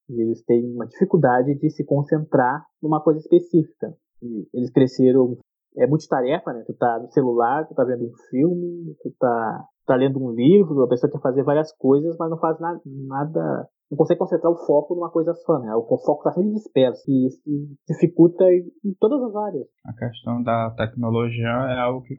E 0.08 0.20
eles 0.20 0.44
têm 0.44 0.64
uma 0.72 0.86
dificuldade 0.86 1.54
de 1.56 1.68
se 1.68 1.84
concentrar 1.84 2.64
numa 2.80 3.02
coisa 3.02 3.18
específica. 3.18 3.92
E 4.22 4.48
eles 4.54 4.70
cresceram 4.70 5.36
é 5.76 5.86
multitarefa, 5.86 6.52
né? 6.52 6.62
Tu 6.66 6.74
tá 6.74 6.98
no 6.98 7.10
celular, 7.10 7.66
tu 7.66 7.74
tá 7.74 7.84
vendo 7.84 8.04
um 8.04 8.12
filme, 8.30 8.94
tu 9.02 9.10
tá 9.18 9.64
tá 9.86 9.94
lendo 9.94 10.22
um 10.22 10.32
livro, 10.32 10.82
a 10.82 10.88
pessoa 10.88 11.10
quer 11.10 11.20
fazer 11.20 11.44
várias 11.44 11.72
coisas, 11.72 12.16
mas 12.18 12.28
não 12.28 12.38
faz 12.38 12.58
na, 12.58 12.78
nada, 12.84 13.68
não 13.90 13.96
consegue 13.96 14.18
concentrar 14.18 14.52
o 14.52 14.66
foco 14.66 14.96
numa 14.96 15.10
coisa 15.10 15.32
só, 15.32 15.58
né? 15.60 15.72
O 15.74 15.82
foco 15.98 16.18
está 16.18 16.32
sempre 16.32 16.54
disperso 16.54 17.02
e 17.08 17.28
isso 17.28 17.40
dificulta 17.88 18.44
em 18.52 18.94
todas 18.98 19.22
as 19.22 19.36
áreas. 19.36 19.66
A 19.84 19.92
questão 19.92 20.42
da 20.42 20.70
tecnologia 20.76 21.46
é 21.46 21.78
algo 21.78 22.02
que 22.02 22.16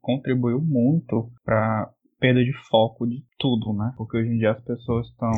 contribuiu 0.00 0.60
muito 0.60 1.28
para 1.44 1.90
perda 2.20 2.44
de 2.44 2.52
foco 2.68 3.06
de 3.06 3.24
tudo, 3.38 3.72
né? 3.72 3.92
Porque 3.96 4.18
hoje 4.18 4.28
em 4.28 4.38
dia 4.38 4.52
as 4.52 4.62
pessoas 4.62 5.06
estão 5.08 5.32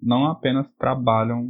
não 0.00 0.26
apenas 0.26 0.70
trabalham 0.78 1.48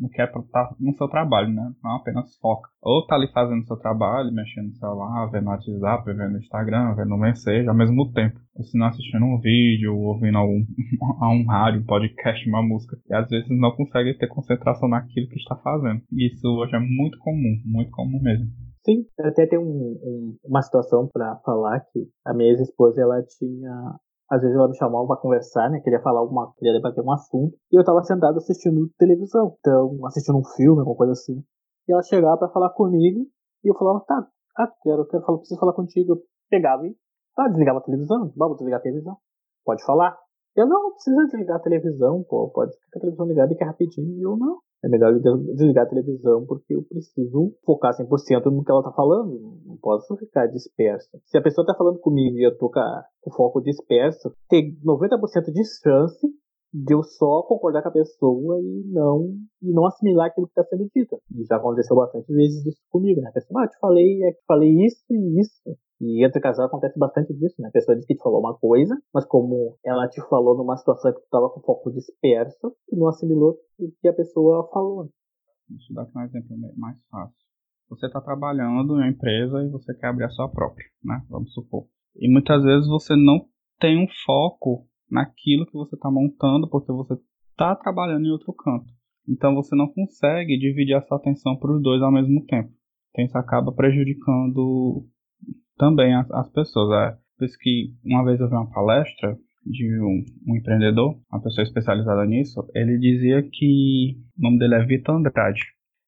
no 0.00 0.08
que 0.08 0.22
é 0.22 0.26
tá 0.26 0.74
no 0.78 0.94
seu 0.94 1.08
trabalho, 1.08 1.48
né? 1.48 1.72
Não 1.82 1.96
apenas 1.96 2.36
foca. 2.38 2.70
Ou 2.80 3.04
tá 3.06 3.16
ali 3.16 3.26
fazendo 3.32 3.66
seu 3.66 3.76
trabalho, 3.76 4.32
mexendo 4.32 4.68
no 4.68 4.74
celular, 4.74 5.26
vendo 5.30 5.48
WhatsApp, 5.48 6.04
vendo 6.12 6.38
Instagram, 6.38 6.94
vendo 6.94 7.16
mensagem 7.16 7.68
ao 7.68 7.76
mesmo 7.76 8.10
tempo. 8.12 8.38
Ou 8.54 8.64
se 8.64 8.78
não 8.78 8.86
assistindo 8.86 9.24
um 9.24 9.38
vídeo, 9.38 9.96
ouvindo 9.96 10.38
algum 10.38 10.64
a 11.20 11.28
um 11.34 11.44
rádio, 11.44 11.80
um 11.80 11.86
podcast, 11.86 12.48
uma 12.48 12.62
música. 12.62 12.96
E 13.10 13.14
às 13.14 13.28
vezes 13.28 13.48
não 13.50 13.72
consegue 13.72 14.14
ter 14.14 14.28
concentração 14.28 14.88
naquilo 14.88 15.28
que 15.28 15.38
está 15.38 15.56
fazendo. 15.56 16.00
E 16.12 16.28
isso 16.32 16.46
hoje 16.48 16.74
é 16.76 16.80
muito 16.80 17.18
comum, 17.18 17.60
muito 17.64 17.90
comum 17.90 18.20
mesmo. 18.20 18.46
Sim, 18.84 19.06
até 19.20 19.46
tem 19.46 19.58
um, 19.58 19.62
um, 19.62 20.36
uma 20.44 20.60
situação 20.62 21.08
para 21.12 21.36
falar 21.44 21.80
que 21.92 22.08
a 22.24 22.34
minha 22.34 22.50
ex-esposa 22.50 23.00
ela 23.00 23.22
tinha 23.22 23.98
às 24.32 24.40
vezes 24.40 24.56
ela 24.56 24.68
me 24.68 24.76
chamava 24.76 25.06
para 25.06 25.20
conversar, 25.20 25.68
né? 25.68 25.78
Queria 25.80 26.00
falar 26.00 26.20
alguma, 26.20 26.54
queria 26.54 26.72
debater 26.72 27.04
um 27.04 27.12
assunto. 27.12 27.54
E 27.70 27.78
eu 27.78 27.84
tava 27.84 28.02
sentado 28.02 28.38
assistindo 28.38 28.90
televisão, 28.98 29.54
então 29.60 30.06
assistindo 30.06 30.38
um 30.38 30.44
filme, 30.56 30.80
alguma 30.80 30.96
coisa 30.96 31.12
assim. 31.12 31.44
E 31.86 31.92
ela 31.92 32.02
chegava 32.02 32.38
para 32.38 32.48
falar 32.48 32.70
comigo 32.70 33.26
e 33.62 33.68
eu 33.68 33.74
falava, 33.76 34.00
tá, 34.06 34.26
ah, 34.56 34.72
quero, 34.82 35.06
quero 35.06 35.22
falar, 35.22 35.38
preciso 35.38 35.60
falar 35.60 35.74
contigo. 35.74 36.12
Eu 36.14 36.22
pegava 36.48 36.86
e, 36.86 36.96
tá, 37.36 37.46
desligava 37.48 37.80
a 37.80 37.82
televisão, 37.82 38.32
vamos 38.34 38.56
desligar 38.56 38.80
a 38.80 38.82
televisão. 38.82 39.16
Pode 39.66 39.84
falar. 39.84 40.16
Eu 40.56 40.66
não, 40.66 40.82
não 40.82 40.92
precisa 40.92 41.24
desligar 41.26 41.56
a 41.58 41.62
televisão, 41.62 42.24
pô, 42.26 42.50
pode 42.54 42.72
ficar 42.72 42.98
a 42.98 43.00
televisão 43.00 43.26
ligada 43.26 43.54
que 43.54 43.62
é 43.62 43.66
rapidinho. 43.66 44.16
E 44.16 44.22
eu 44.22 44.34
não, 44.36 44.60
é 44.84 44.88
melhor 44.88 45.12
desligar 45.54 45.86
a 45.86 45.88
televisão 45.88 46.44
porque 46.46 46.74
eu 46.74 46.82
preciso 46.82 47.54
focar 47.64 47.92
100% 47.92 48.50
no 48.50 48.64
que 48.64 48.70
ela 48.70 48.82
tá 48.82 48.92
falando. 48.92 49.60
Não 49.64 49.76
posso 49.76 50.16
ficar 50.16 50.46
disperso. 50.48 51.08
Se 51.26 51.38
a 51.38 51.42
pessoa 51.42 51.66
tá 51.66 51.74
falando 51.76 51.98
comigo 52.00 52.36
e 52.36 52.46
eu 52.46 52.56
tô 52.58 52.68
com 52.68 52.80
o 53.26 53.32
foco 53.34 53.60
disperso, 53.60 54.32
tem 54.48 54.76
90% 54.84 55.52
de 55.52 55.62
chance 55.80 56.26
de 56.74 56.94
eu 56.94 57.02
só 57.02 57.42
concordar 57.42 57.82
com 57.82 57.90
a 57.90 57.92
pessoa 57.92 58.58
e 58.60 58.82
não 58.86 59.28
e 59.62 59.72
não 59.72 59.86
assimilar 59.86 60.28
aquilo 60.28 60.46
que 60.46 60.58
está 60.58 60.64
sendo 60.64 60.88
dito. 60.94 61.20
E 61.30 61.44
já 61.44 61.56
aconteceu 61.56 61.94
bastante 61.94 62.32
vezes 62.32 62.64
isso 62.64 62.80
comigo, 62.90 63.20
né? 63.20 63.28
A 63.28 63.32
pessoa, 63.32 63.60
ah, 63.60 63.64
eu 63.64 63.68
te 63.68 63.78
falei, 63.78 64.24
é, 64.24 64.32
te 64.32 64.42
falei 64.46 64.70
isso 64.86 65.04
e 65.10 65.40
isso. 65.40 65.78
E 66.02 66.26
entre 66.26 66.40
casal 66.40 66.66
acontece 66.66 66.98
bastante 66.98 67.32
disso, 67.32 67.54
né? 67.62 67.68
A 67.68 67.70
pessoa 67.70 67.96
diz 67.96 68.04
que 68.04 68.16
te 68.16 68.22
falou 68.24 68.40
uma 68.40 68.58
coisa, 68.58 69.00
mas 69.14 69.24
como 69.24 69.78
ela 69.84 70.08
te 70.08 70.20
falou 70.28 70.56
numa 70.56 70.76
situação 70.76 71.12
que 71.12 71.20
tu 71.20 71.24
estava 71.24 71.48
com 71.48 71.60
foco 71.60 71.92
disperso, 71.92 72.74
tu 72.88 72.96
não 72.96 73.06
assimilou 73.06 73.56
o 73.78 73.88
que 74.00 74.08
a 74.08 74.12
pessoa 74.12 74.68
falou. 74.72 75.08
Deixa 75.68 75.92
eu 75.92 75.94
dar 75.94 76.02
aqui 76.02 76.18
um 76.18 76.22
exemplo 76.22 76.56
mais 76.76 76.98
fácil. 77.08 77.36
Você 77.88 78.06
está 78.06 78.20
trabalhando 78.20 78.94
em 78.94 78.96
uma 78.96 79.08
empresa 79.08 79.62
e 79.62 79.70
você 79.70 79.94
quer 79.94 80.08
abrir 80.08 80.24
a 80.24 80.30
sua 80.30 80.48
própria, 80.48 80.86
né? 81.04 81.24
Vamos 81.28 81.52
supor. 81.52 81.86
E 82.16 82.28
muitas 82.28 82.64
vezes 82.64 82.88
você 82.88 83.14
não 83.14 83.46
tem 83.78 83.96
um 83.96 84.08
foco 84.26 84.84
naquilo 85.08 85.66
que 85.66 85.74
você 85.74 85.94
está 85.94 86.10
montando 86.10 86.68
porque 86.68 86.90
você 86.90 87.14
está 87.50 87.76
trabalhando 87.76 88.26
em 88.26 88.32
outro 88.32 88.52
canto. 88.52 88.92
Então 89.28 89.54
você 89.54 89.76
não 89.76 89.86
consegue 89.86 90.58
dividir 90.58 90.96
a 90.96 91.02
sua 91.02 91.18
atenção 91.18 91.56
para 91.56 91.72
os 91.72 91.80
dois 91.80 92.02
ao 92.02 92.10
mesmo 92.10 92.44
tempo. 92.46 92.72
Então 93.10 93.24
isso 93.24 93.38
acaba 93.38 93.72
prejudicando 93.72 95.06
também 95.82 96.14
as, 96.14 96.30
as 96.30 96.48
pessoas. 96.52 97.10
É, 97.10 97.22
que 97.60 97.92
uma 98.04 98.24
vez 98.24 98.38
eu 98.38 98.48
vi 98.48 98.54
uma 98.54 98.70
palestra 98.70 99.36
de 99.66 100.00
um, 100.00 100.24
um, 100.46 100.56
empreendedor, 100.56 101.18
uma 101.28 101.42
pessoa 101.42 101.64
especializada 101.64 102.24
nisso, 102.24 102.64
ele 102.72 102.96
dizia 102.98 103.42
que 103.42 104.16
o 104.38 104.42
nome 104.42 104.60
dele 104.60 104.76
é 104.76 104.86
Vitor 104.86 105.16
Andrade. 105.16 105.60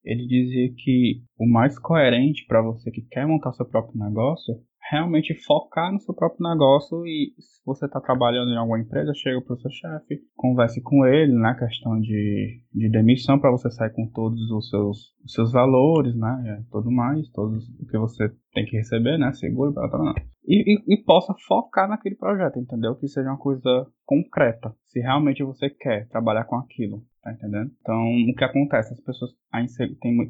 Ele 0.05 0.29
dizia 0.29 0.73
que 0.77 1.23
o 1.37 1.45
mais 1.45 1.77
coerente 1.77 2.45
para 2.47 2.63
você 2.63 2.89
que 2.93 3.03
quer 3.03 3.27
montar 3.27 3.53
seu 3.55 3.67
próprio 3.67 3.99
negócio 3.99 4.55
realmente 4.95 5.35
focar 5.45 5.93
no 5.93 5.99
seu 5.99 6.15
próprio 6.15 6.49
negócio 6.49 7.05
e 7.05 7.35
se 7.39 7.61
você 7.67 7.87
está 7.87 8.01
trabalhando 8.01 8.53
em 8.53 8.57
alguma 8.57 8.79
empresa, 8.79 9.13
chega 9.13 9.41
para 9.41 9.55
o 9.55 9.59
seu 9.59 9.71
chefe, 9.71 10.21
converse 10.37 10.81
com 10.81 11.05
ele 11.05 11.33
na 11.33 11.53
né, 11.53 11.59
questão 11.59 11.99
de, 12.01 12.63
de 12.73 12.89
demissão 12.89 13.39
para 13.39 13.51
você 13.51 13.69
sair 13.71 13.91
com 13.91 14.07
todos 14.07 14.41
os 14.53 14.69
seus, 14.69 15.13
os 15.25 15.33
seus 15.33 15.53
valores, 15.53 16.15
né, 16.15 16.65
tudo 16.71 16.93
mais, 16.93 17.29
todos 17.31 17.69
o 17.81 17.87
que 17.87 17.99
você 17.99 18.29
tem 18.53 18.65
que 18.65 18.77
receber, 18.77 19.19
né, 19.19 19.33
seguro, 19.33 19.73
blá, 19.73 19.89
blá, 19.89 19.99
blá. 19.99 20.15
E, 20.47 20.75
e, 20.75 20.95
e, 20.95 21.03
possa 21.03 21.35
focar 21.49 21.89
naquele 21.89 22.15
projeto, 22.17 22.59
entendeu? 22.59 22.95
Que 22.97 23.09
seja 23.09 23.31
uma 23.31 23.39
coisa 23.39 23.87
concreta. 24.05 24.75
Se 24.89 25.01
realmente 25.01 25.43
você 25.43 25.71
quer 25.71 26.07
trabalhar 26.09 26.45
com 26.45 26.57
aquilo, 26.57 27.03
Tá 27.25 27.33
entendendo? 27.33 27.71
Então, 27.81 27.97
o 27.97 28.35
que 28.37 28.45
acontece? 28.45 28.93
As 28.93 29.01
pessoas 29.01 29.33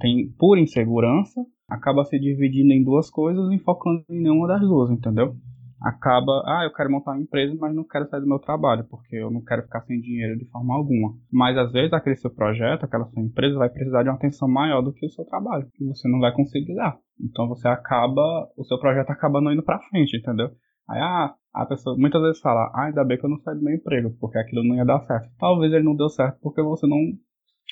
têm, 0.00 0.33
por 0.38 0.57
insegurança, 0.57 1.44
acaba 1.68 2.04
se 2.04 2.18
dividindo 2.18 2.72
em 2.72 2.85
duas 2.85 3.11
coisas 3.11 3.50
e 3.50 3.59
focando 3.59 4.04
em 4.09 4.22
nenhuma 4.22 4.46
das 4.46 4.61
duas, 4.61 4.90
entendeu? 4.90 5.37
acaba, 5.85 6.42
ah, 6.46 6.64
eu 6.64 6.72
quero 6.72 6.90
montar 6.90 7.12
uma 7.12 7.20
empresa, 7.20 7.54
mas 7.61 7.74
não 7.74 7.85
quero 7.85 8.09
sair 8.09 8.20
do 8.20 8.26
meu 8.26 8.38
trabalho, 8.38 8.87
porque 8.88 9.16
eu 9.16 9.30
não 9.30 9.42
quero 9.42 9.62
ficar 9.62 9.83
sem 9.83 10.00
dinheiro 10.00 10.38
de 10.38 10.46
forma 10.46 10.74
alguma. 10.74 11.14
Mas 11.30 11.59
às 11.59 11.70
vezes 11.72 11.92
aquele 11.92 12.16
seu 12.16 12.30
projeto, 12.30 12.85
aquela 12.85 13.04
sua 13.04 13.22
empresa 13.22 13.59
vai 13.59 13.68
precisar 13.68 14.02
de 14.02 14.09
uma 14.09 14.16
atenção 14.16 14.48
maior 14.48 14.80
do 14.80 14.94
que 14.94 15.04
o 15.04 15.11
seu 15.11 15.26
trabalho, 15.26 15.68
que 15.74 15.85
você 15.85 16.09
não 16.09 16.20
vai 16.20 16.33
conseguir 16.33 16.74
dar. 16.74 16.96
Então 17.20 17.46
você 17.48 17.68
acaba, 17.68 18.22
o 18.57 18.64
seu 18.64 18.78
projeto 18.78 19.11
acaba 19.11 19.42
não 19.42 19.52
indo 19.52 19.62
para 19.62 19.83
frente, 19.90 20.16
entendeu? 20.16 20.48
Aí 20.88 21.00
ah, 21.00 21.35
a 21.55 21.64
pessoa 21.64 21.97
muitas 21.97 22.21
vezes 22.21 22.40
fala, 22.40 22.71
ah, 22.75 22.87
ainda 22.87 23.05
bem 23.05 23.17
que 23.17 23.25
eu 23.25 23.31
não 23.31 23.38
saí 23.38 23.55
do 23.55 23.62
meu 23.62 23.75
emprego, 23.75 24.17
porque 24.19 24.38
aquilo 24.38 24.64
não 24.64 24.75
ia 24.75 24.85
dar 24.85 25.01
certo. 25.01 25.31
Talvez 25.38 25.73
ele 25.73 25.85
não 25.85 25.95
deu 25.95 26.09
certo 26.09 26.38
porque 26.43 26.61
você 26.61 26.87
não 26.87 26.99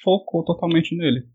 focou 0.03 0.45
totalmente 0.45 0.97
nele, 0.97 1.27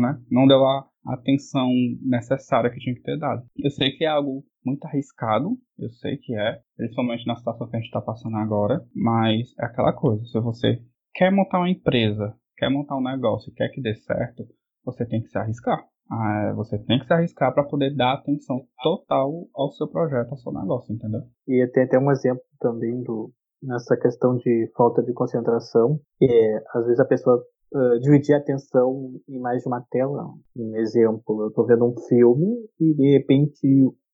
né? 0.00 0.20
Não 0.30 0.46
deu 0.46 0.64
a 0.64 0.88
atenção 1.06 1.68
necessária 2.00 2.70
que 2.70 2.78
tinha 2.78 2.94
que 2.94 3.02
ter 3.02 3.18
dado. 3.18 3.44
Eu 3.56 3.70
sei 3.70 3.90
que 3.90 4.04
é 4.04 4.08
algo 4.08 4.44
muito 4.64 4.84
arriscado, 4.86 5.50
eu 5.78 5.90
sei 5.90 6.16
que 6.16 6.34
é, 6.34 6.60
principalmente 6.76 7.26
na 7.26 7.36
situação 7.36 7.68
que 7.68 7.76
a 7.76 7.78
gente 7.78 7.88
está 7.88 8.00
passando 8.00 8.36
agora, 8.36 8.80
mas 8.94 9.52
é 9.58 9.66
aquela 9.66 9.92
coisa, 9.92 10.24
se 10.24 10.40
você 10.40 10.80
quer 11.14 11.30
montar 11.32 11.58
uma 11.58 11.70
empresa, 11.70 12.34
quer 12.56 12.70
montar 12.70 12.96
um 12.96 13.02
negócio, 13.02 13.52
quer 13.54 13.68
que 13.70 13.82
dê 13.82 13.94
certo, 13.94 14.46
você 14.84 15.04
tem 15.04 15.20
que 15.20 15.28
se 15.28 15.38
arriscar. 15.38 15.84
Ah, 16.12 16.52
você 16.54 16.78
tem 16.78 16.98
que 16.98 17.06
se 17.06 17.12
arriscar 17.12 17.54
para 17.54 17.64
poder 17.64 17.96
dar 17.96 18.12
atenção 18.12 18.60
total 18.82 19.46
ao 19.54 19.70
seu 19.70 19.88
projeto, 19.88 20.30
ao 20.30 20.36
seu 20.36 20.52
negócio, 20.52 20.94
entendeu? 20.94 21.22
E 21.48 21.66
tem 21.68 21.84
até 21.84 21.98
um 21.98 22.10
exemplo 22.10 22.42
também 22.60 23.02
do 23.02 23.30
nessa 23.62 23.96
questão 23.96 24.36
de 24.36 24.70
falta 24.76 25.02
de 25.02 25.12
concentração, 25.14 25.98
que 26.18 26.26
é, 26.26 26.62
às 26.74 26.84
vezes 26.84 27.00
a 27.00 27.06
pessoa 27.06 27.42
uh, 27.72 27.98
dividir 28.00 28.34
a 28.34 28.38
atenção 28.38 29.12
em 29.26 29.38
mais 29.38 29.62
de 29.62 29.68
uma 29.68 29.80
tela. 29.90 30.26
Um 30.54 30.76
exemplo, 30.76 31.42
eu 31.42 31.48
estou 31.48 31.64
vendo 31.64 31.86
um 31.86 31.94
filme 32.08 32.68
e 32.78 32.94
de 32.94 33.12
repente 33.16 33.66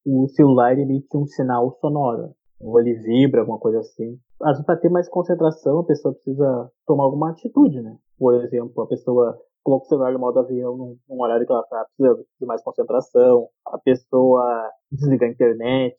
o 0.07 0.29
celular 0.29 0.79
emite 0.79 1.17
um 1.17 1.27
sinal 1.27 1.73
sonoro. 1.81 2.35
Ou 2.61 2.81
ele 2.81 2.95
vibra, 2.95 3.41
alguma 3.41 3.59
coisa 3.59 3.79
assim. 3.79 4.19
Às 4.43 4.53
vezes, 4.53 4.67
para 4.67 4.77
ter 4.77 4.89
mais 4.89 5.09
concentração, 5.09 5.79
a 5.79 5.85
pessoa 5.85 6.13
precisa 6.13 6.71
tomar 6.87 7.05
alguma 7.05 7.31
atitude, 7.31 7.81
né? 7.81 7.97
Por 8.19 8.35
exemplo, 8.35 8.83
a 8.83 8.87
pessoa 8.87 9.39
coloca 9.69 9.85
o 9.85 9.89
celular 9.89 10.13
no 10.13 10.19
modo 10.19 10.39
avião 10.39 10.77
num, 10.77 10.97
num 11.07 11.21
horário 11.21 11.47
que 11.47 11.53
ela 11.53 11.61
está 11.61 11.85
precisando 11.85 12.27
de 12.41 12.47
mais 12.47 12.63
concentração. 12.63 13.49
A 13.67 13.79
pessoa 13.79 14.71
desliga 14.91 15.27
a 15.27 15.29
internet, 15.29 15.97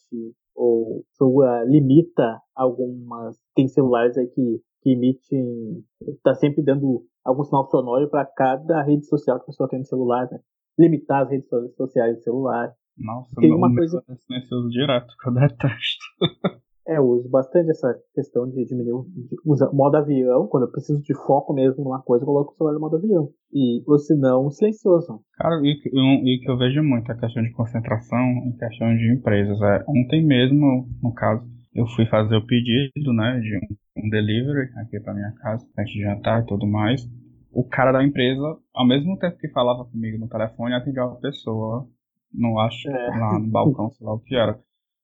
ou 0.55 1.03
sua 1.15 1.63
limita 1.65 2.41
algumas. 2.55 3.37
Tem 3.55 3.67
celulares 3.67 4.17
aí 4.17 4.27
que, 4.27 4.59
que 4.81 4.93
emitem. 4.93 5.83
está 6.01 6.33
sempre 6.33 6.63
dando 6.63 7.05
algum 7.23 7.43
sinal 7.43 7.69
sonoro 7.69 8.09
para 8.09 8.25
cada 8.25 8.81
rede 8.81 9.05
social 9.05 9.37
que 9.37 9.43
a 9.43 9.45
pessoa 9.45 9.69
tem 9.69 9.79
no 9.79 9.85
celular, 9.85 10.27
né? 10.31 10.39
Limitar 10.77 11.23
as 11.23 11.29
redes 11.29 11.47
sociais 11.75 12.17
do 12.17 12.23
celular. 12.23 12.73
Nossa, 12.97 13.35
tem 13.39 13.53
uma 13.53 13.73
coisa 13.73 14.03
silencioso 14.17 14.69
direto, 14.69 15.13
que 15.21 15.29
eu 15.29 15.33
detesto. 15.33 16.05
É, 16.89 16.97
eu 16.97 17.05
uso 17.05 17.29
bastante 17.29 17.69
essa 17.69 17.93
questão 18.15 18.49
de 18.49 18.65
diminuir, 18.65 19.05
de 19.11 19.35
usar 19.45 19.71
modo 19.71 19.95
avião, 19.95 20.47
quando 20.47 20.63
eu 20.63 20.71
preciso 20.71 20.99
de 21.03 21.13
foco 21.13 21.53
mesmo 21.53 21.83
numa 21.83 22.01
coisa, 22.01 22.23
eu 22.23 22.25
coloco 22.25 22.51
o 22.51 22.55
celular 22.55 22.73
no 22.73 22.79
modo 22.79 22.95
avião. 22.95 23.29
E, 23.53 23.83
ou 23.85 23.99
se 23.99 24.15
não, 24.15 24.49
silencioso. 24.49 25.21
Cara, 25.35 25.61
e, 25.61 25.69
e 25.69 26.39
que 26.39 26.49
eu 26.49 26.57
vejo 26.57 26.81
muito 26.81 27.11
a 27.11 27.15
questão 27.15 27.43
de 27.43 27.51
concentração 27.51 28.19
em 28.43 28.57
questão 28.57 28.95
de 28.97 29.13
empresas. 29.13 29.61
É, 29.61 29.83
ontem 29.87 30.25
mesmo, 30.25 30.89
no 31.03 31.13
caso, 31.13 31.45
eu 31.75 31.85
fui 31.95 32.07
fazer 32.07 32.35
o 32.35 32.45
pedido, 32.47 33.13
né, 33.13 33.39
de 33.39 33.55
um, 33.57 34.05
um 34.05 34.09
delivery 34.09 34.71
aqui 34.77 34.99
pra 34.99 35.13
minha 35.13 35.31
casa, 35.33 35.67
antes 35.77 35.93
de 35.93 36.01
jantar 36.01 36.41
e 36.41 36.47
tudo 36.47 36.65
mais. 36.65 37.07
O 37.51 37.63
cara 37.63 37.91
da 37.91 38.03
empresa, 38.03 38.57
ao 38.73 38.87
mesmo 38.87 39.15
tempo 39.19 39.37
que 39.37 39.47
falava 39.49 39.85
comigo 39.85 40.17
no 40.17 40.27
telefone, 40.27 40.73
atendia 40.73 41.05
uma 41.05 41.19
pessoa 41.19 41.87
não 42.33 42.59
acho, 42.59 42.89
é. 42.89 43.19
lá 43.19 43.39
no 43.39 43.47
balcão, 43.47 43.89
sei 43.91 44.05
lá 44.05 44.13
o 44.13 44.19
que 44.19 44.35
era. 44.35 44.59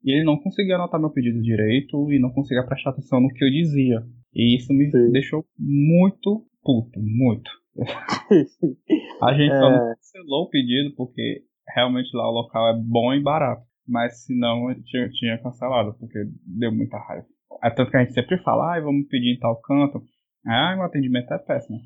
E 0.06 0.12
ele 0.12 0.24
não 0.24 0.38
conseguia 0.38 0.76
anotar 0.76 1.00
meu 1.00 1.10
pedido 1.10 1.41
direito 1.41 2.12
e 2.12 2.20
não 2.20 2.30
conseguia 2.30 2.63
prestar 2.63 2.91
atenção 2.91 3.20
no 3.20 3.30
que 3.30 3.44
eu 3.44 3.50
dizia. 3.50 4.04
E 4.36 4.56
isso 4.56 4.72
me 4.72 4.91
Sim. 4.91 5.12
deixou 5.12 5.44
muito 5.58 6.46
puto, 6.63 7.00
muito. 7.00 7.50
a 9.22 9.34
gente 9.34 9.52
é. 9.52 9.60
só 9.60 9.70
não 9.72 9.96
cancelou 9.96 10.44
o 10.44 10.50
pedido 10.50 10.94
porque 10.96 11.41
realmente 11.74 12.15
lá 12.15 12.30
o 12.30 12.34
local 12.34 12.70
é 12.70 12.80
bom 12.80 13.13
e 13.15 13.22
barato. 13.22 13.63
Mas 13.88 14.26
se 14.26 14.38
não, 14.38 14.74
tinha, 14.84 15.10
tinha 15.10 15.41
cancelado, 15.41 15.96
porque 16.00 16.20
deu 16.46 16.72
muita 16.72 16.98
raiva. 17.00 17.26
É 17.63 17.70
tanto 17.72 17.89
que 17.89 17.98
a 17.98 18.02
gente 18.02 18.13
sempre 18.13 18.38
fala, 18.44 18.76
ah, 18.76 18.82
vamos 18.82 19.08
pedir 19.08 19.36
em 19.36 19.39
tal 19.39 19.60
canto. 19.62 20.04
Ah, 20.46 20.76
o 20.80 20.84
atendimento 20.84 21.34
é 21.34 21.38
péssimo. 21.39 21.80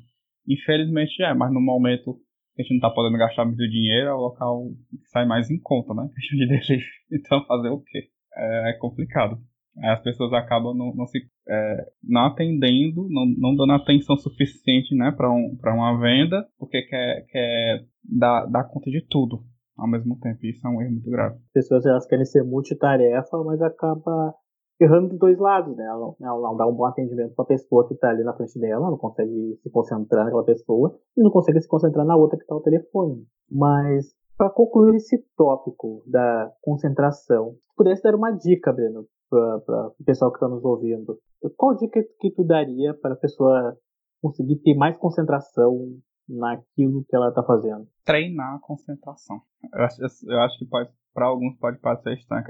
Infelizmente 0.46 1.22
é, 1.22 1.32
mas 1.32 1.52
no 1.52 1.60
momento 1.60 2.18
a 2.58 2.62
gente 2.62 2.74
não 2.74 2.80
tá 2.80 2.90
podendo 2.90 3.18
gastar 3.18 3.44
muito 3.44 3.68
dinheiro, 3.68 4.08
é 4.08 4.14
o 4.14 4.20
local 4.20 4.68
que 4.90 5.08
sai 5.08 5.26
mais 5.26 5.50
em 5.50 5.58
conta, 5.60 5.94
né? 5.94 6.08
Questão 6.14 6.38
de 6.38 6.46
delivery. 6.48 6.82
Então, 7.12 7.44
fazer 7.46 7.68
o 7.68 7.80
quê? 7.80 8.08
É, 8.36 8.70
é 8.70 8.72
complicado. 8.78 9.38
As 9.82 10.02
pessoas 10.02 10.32
acabam 10.32 10.76
não, 10.76 10.92
não 10.94 11.06
se 11.06 11.20
é, 11.48 11.86
não 12.02 12.26
atendendo, 12.26 13.08
não, 13.08 13.24
não 13.38 13.54
dando 13.54 13.72
atenção 13.72 14.16
suficiente 14.16 14.94
né, 14.94 15.12
para 15.16 15.30
um, 15.32 15.56
uma 15.64 15.98
venda, 16.00 16.44
porque 16.58 16.82
quer, 16.82 17.24
quer 17.30 17.84
dar, 18.04 18.46
dar 18.46 18.64
conta 18.64 18.90
de 18.90 19.00
tudo 19.08 19.42
ao 19.78 19.88
mesmo 19.88 20.18
tempo. 20.18 20.44
Isso 20.44 20.66
é 20.66 20.70
um 20.70 20.82
erro 20.82 20.92
muito 20.92 21.10
grave. 21.10 21.36
As 21.36 21.52
pessoas 21.52 21.86
elas 21.86 22.06
querem 22.06 22.24
ser 22.24 22.42
multitarefa, 22.42 23.42
mas 23.44 23.62
acaba 23.62 24.34
errando 24.80 25.08
dos 25.08 25.18
dois 25.18 25.38
lados, 25.38 25.76
né? 25.76 25.84
Ela, 25.84 26.14
ela 26.20 26.40
não 26.40 26.56
dá 26.56 26.66
um 26.66 26.74
bom 26.74 26.86
atendimento 26.86 27.34
para 27.34 27.44
a 27.44 27.48
pessoa 27.48 27.86
que 27.86 27.94
está 27.94 28.10
ali 28.10 28.24
na 28.24 28.32
frente 28.32 28.58
dela, 28.58 28.90
não 28.90 28.96
consegue 28.96 29.58
se 29.62 29.70
concentrar 29.70 30.24
naquela 30.24 30.44
pessoa 30.44 30.98
e 31.16 31.22
não 31.22 31.30
consegue 31.30 31.60
se 31.60 31.68
concentrar 31.68 32.06
na 32.06 32.16
outra 32.16 32.38
que 32.38 32.44
está 32.44 32.54
ao 32.54 32.62
telefone. 32.62 33.26
Mas 33.50 34.14
para 34.36 34.48
concluir 34.48 34.96
esse 34.96 35.18
tópico 35.36 36.02
da 36.06 36.50
concentração, 36.62 37.52
se 37.52 37.76
pudesse 37.76 38.02
dar 38.02 38.14
uma 38.14 38.30
dica, 38.30 38.72
Breno, 38.72 39.06
para 39.28 39.88
o 39.88 40.04
pessoal 40.04 40.30
que 40.30 40.38
está 40.38 40.48
nos 40.48 40.64
ouvindo, 40.64 41.18
qual 41.56 41.76
dica 41.76 42.02
que 42.18 42.30
tu 42.30 42.42
daria 42.42 42.94
para 42.94 43.12
a 43.12 43.18
pessoa 43.18 43.76
conseguir 44.22 44.56
ter 44.56 44.74
mais 44.74 44.96
concentração 44.96 45.98
naquilo 46.28 47.04
que 47.08 47.14
ela 47.14 47.28
está 47.28 47.42
fazendo? 47.42 47.86
Treinar 48.04 48.56
a 48.56 48.60
concentração. 48.60 49.40
Eu 49.74 49.84
acho, 49.84 50.02
eu 50.26 50.40
acho 50.40 50.58
que 50.58 50.66
para 51.12 51.26
alguns 51.26 51.56
pode 51.58 51.78
parecer 51.78 52.14
estranho 52.14 52.44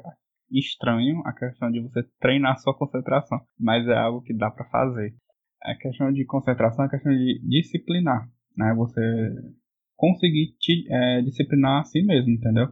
estranho 0.58 1.22
a 1.24 1.32
questão 1.32 1.70
de 1.70 1.80
você 1.80 2.02
treinar 2.18 2.58
sua 2.58 2.76
concentração, 2.76 3.40
mas 3.58 3.86
é 3.86 3.96
algo 3.96 4.22
que 4.22 4.34
dá 4.34 4.50
para 4.50 4.68
fazer. 4.68 5.14
A 5.62 5.74
questão 5.76 6.12
de 6.12 6.24
concentração 6.24 6.84
é 6.84 6.88
a 6.88 6.90
questão 6.90 7.12
de 7.12 7.40
disciplinar, 7.46 8.28
né? 8.56 8.74
Você 8.74 9.00
conseguir 9.96 10.56
te, 10.58 10.86
é, 10.90 11.22
disciplinar 11.22 11.80
a 11.80 11.84
si 11.84 12.02
mesmo, 12.02 12.30
entendeu? 12.30 12.68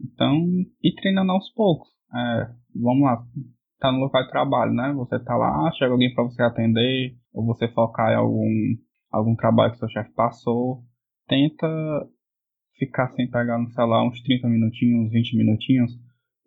Então, 0.00 0.34
ir 0.82 0.94
treinando 0.94 1.32
aos 1.32 1.52
poucos. 1.52 1.88
É, 2.12 2.50
vamos 2.74 3.02
lá, 3.02 3.22
tá 3.78 3.92
no 3.92 3.98
local 3.98 4.22
de 4.24 4.30
trabalho, 4.30 4.72
né? 4.72 4.92
Você 4.94 5.18
tá 5.22 5.36
lá, 5.36 5.70
chega 5.72 5.92
alguém 5.92 6.12
para 6.14 6.24
você 6.24 6.42
atender, 6.42 7.14
ou 7.32 7.44
você 7.44 7.68
focar 7.68 8.12
em 8.12 8.16
algum, 8.16 8.48
algum 9.10 9.36
trabalho 9.36 9.72
que 9.72 9.78
seu 9.78 9.88
chefe 9.90 10.12
passou. 10.14 10.82
Tenta 11.28 11.68
ficar 12.78 13.08
sem 13.10 13.30
pegar 13.30 13.58
no 13.58 13.70
celular 13.70 14.06
uns 14.06 14.20
30 14.22 14.48
minutinhos, 14.48 15.06
uns 15.06 15.12
20 15.12 15.36
minutinhos, 15.36 15.92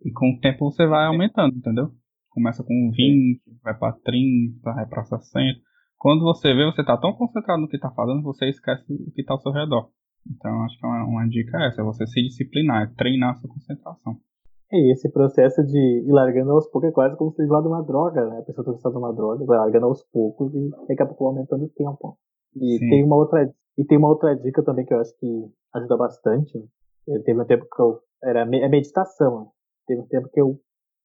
e 0.03 0.11
com 0.11 0.31
o 0.31 0.39
tempo 0.39 0.69
você 0.69 0.85
vai 0.85 1.05
aumentando, 1.07 1.55
entendeu? 1.55 1.91
Começa 2.29 2.63
com 2.63 2.91
20, 2.91 3.41
vai 3.63 3.77
para 3.77 3.93
30, 3.93 4.59
vai 4.61 4.85
para 4.85 5.03
60. 5.03 5.59
Quando 5.97 6.21
você 6.21 6.53
vê, 6.53 6.65
você 6.65 6.83
tá 6.83 6.97
tão 6.97 7.13
concentrado 7.13 7.61
no 7.61 7.67
que 7.67 7.79
tá 7.79 7.89
fazendo, 7.91 8.21
você 8.21 8.49
esquece 8.49 8.83
o 8.91 9.11
que 9.11 9.23
tá 9.23 9.33
ao 9.33 9.39
seu 9.39 9.51
redor. 9.51 9.89
Então, 10.29 10.63
acho 10.63 10.77
que 10.79 10.85
uma, 10.85 11.03
uma 11.05 11.27
dica 11.27 11.57
é 11.57 11.67
essa, 11.67 11.81
é 11.81 11.83
você 11.83 12.05
se 12.07 12.21
disciplinar, 12.21 12.83
é 12.83 12.93
treinar 12.95 13.31
a 13.31 13.35
sua 13.35 13.49
concentração. 13.49 14.17
E 14.71 14.91
esse 14.91 15.09
processo 15.11 15.63
de 15.63 15.77
ir 15.77 16.11
largando 16.11 16.51
aos 16.51 16.67
poucos 16.67 16.89
é 16.89 16.93
quase 16.93 17.15
como 17.15 17.31
se 17.31 17.45
de 17.45 17.51
uma 17.51 17.83
droga, 17.83 18.27
né? 18.27 18.39
A 18.39 18.41
pessoa 18.41 18.75
está 18.75 18.89
usando 18.89 18.97
uma 18.97 19.13
droga, 19.13 19.45
vai 19.45 19.57
largando 19.57 19.85
aos 19.85 20.03
poucos 20.11 20.53
e 20.55 20.69
daqui 20.87 21.03
a 21.03 21.05
pouco 21.05 21.27
aumentando 21.27 21.65
o 21.65 21.69
tempo. 21.69 22.17
E 22.55 22.79
tem 22.79 23.03
uma 23.03 23.15
outra 23.15 23.53
e 23.77 23.85
tem 23.85 23.97
uma 23.97 24.09
outra 24.09 24.35
dica 24.35 24.63
também 24.63 24.85
que 24.85 24.93
eu 24.93 24.99
acho 24.99 25.15
que 25.19 25.27
ajuda 25.75 25.95
bastante. 25.95 26.53
Teve 27.23 27.39
um 27.39 27.45
tempo 27.45 27.65
que 27.65 27.81
eu 27.81 27.99
era 28.23 28.41
é 28.41 28.69
meditação. 28.69 29.51
Teve 29.87 30.01
um 30.01 30.07
tempo 30.07 30.29
que 30.29 30.39
eu 30.39 30.59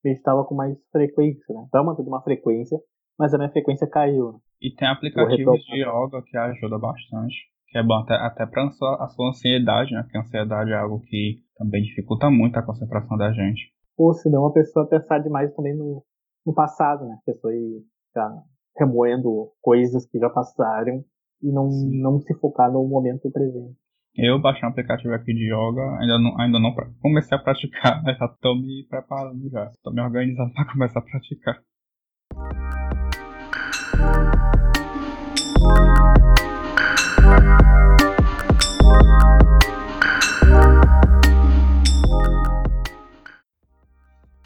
meditava 0.04 0.44
com 0.44 0.54
mais 0.54 0.76
frequência, 0.90 1.54
né? 1.54 1.66
Tava 1.70 1.84
mantendo 1.84 2.08
uma 2.08 2.22
frequência, 2.22 2.78
mas 3.18 3.34
a 3.34 3.38
minha 3.38 3.50
frequência 3.50 3.86
caiu. 3.86 4.32
Né? 4.32 4.38
E 4.62 4.74
tem 4.74 4.88
aplicativos 4.88 5.60
de 5.64 5.82
yoga 5.82 6.22
que 6.22 6.36
ajuda 6.36 6.78
bastante. 6.78 7.36
Que 7.68 7.78
é 7.78 7.82
bom 7.82 7.98
até, 7.98 8.14
até 8.14 8.46
para 8.46 8.64
a 8.64 8.70
sua, 8.70 9.28
ansiedade, 9.28 9.92
né? 9.92 10.02
Porque 10.02 10.16
a 10.16 10.20
ansiedade 10.20 10.70
é 10.70 10.76
algo 10.76 11.00
que 11.00 11.42
também 11.56 11.82
dificulta 11.82 12.30
muito 12.30 12.56
a 12.56 12.62
concentração 12.62 13.16
da 13.16 13.30
gente. 13.30 13.72
Ou 13.96 14.14
senão 14.14 14.46
a 14.46 14.52
pessoa 14.52 14.88
pensar 14.88 15.18
demais 15.18 15.54
também 15.54 15.76
no, 15.76 16.02
no 16.46 16.54
passado, 16.54 17.04
né? 17.04 17.18
A 17.20 17.24
pessoa 17.26 17.54
ir 17.54 17.84
ficar 18.06 18.30
remoendo 18.78 19.52
coisas 19.60 20.06
que 20.06 20.18
já 20.18 20.30
passaram 20.30 21.04
e 21.42 21.52
não, 21.52 21.68
não 21.68 22.20
se 22.20 22.32
focar 22.38 22.72
no 22.72 22.86
momento 22.88 23.30
presente. 23.30 23.76
Eu 24.20 24.36
baixei 24.40 24.66
um 24.66 24.72
aplicativo 24.72 25.14
aqui 25.14 25.32
de 25.32 25.44
yoga, 25.44 25.96
ainda 26.00 26.18
não, 26.18 26.40
ainda 26.40 26.58
não 26.58 26.74
comecei 27.00 27.38
a 27.38 27.40
praticar, 27.40 28.02
mas 28.02 28.18
já 28.18 28.26
estou 28.26 28.56
me 28.56 28.84
preparando 28.90 29.48
já. 29.48 29.66
Estou 29.66 29.92
me 29.94 30.00
organizando 30.00 30.52
para 30.58 30.72
começar 30.72 30.98
a 30.98 31.02
praticar. 31.02 31.62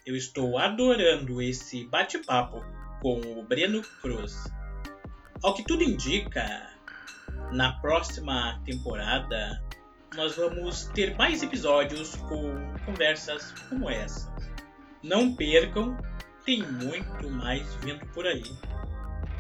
Eu 0.05 0.15
estou 0.15 0.59
adorando 0.59 1.41
esse 1.41 1.87
bate-papo 1.87 2.63
com 3.01 3.19
o 3.39 3.43
Breno 3.49 3.81
Cruz. 4.03 4.53
Ao 5.43 5.55
que 5.55 5.65
tudo 5.65 5.83
indica, 5.83 6.72
na 7.53 7.73
próxima 7.73 8.61
temporada 8.65 9.63
nós 10.15 10.37
vamos 10.37 10.87
ter 10.95 11.17
mais 11.17 11.43
episódios 11.43 12.17
com 12.17 12.75
conversas 12.85 13.53
como 13.69 13.89
essa. 13.89 14.33
Não 15.03 15.35
percam, 15.35 15.97
tem 16.45 16.63
muito 16.63 17.31
mais 17.31 17.75
vindo 17.77 18.05
por 18.09 18.27
aí. 18.27 18.43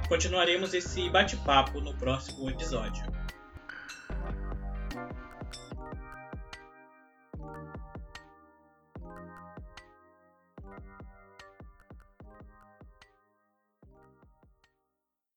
Continuaremos 0.09 0.75
esse 0.75 1.09
bate-papo 1.11 1.81
no 1.81 1.95
próximo 1.95 2.49
episódio. 2.49 3.05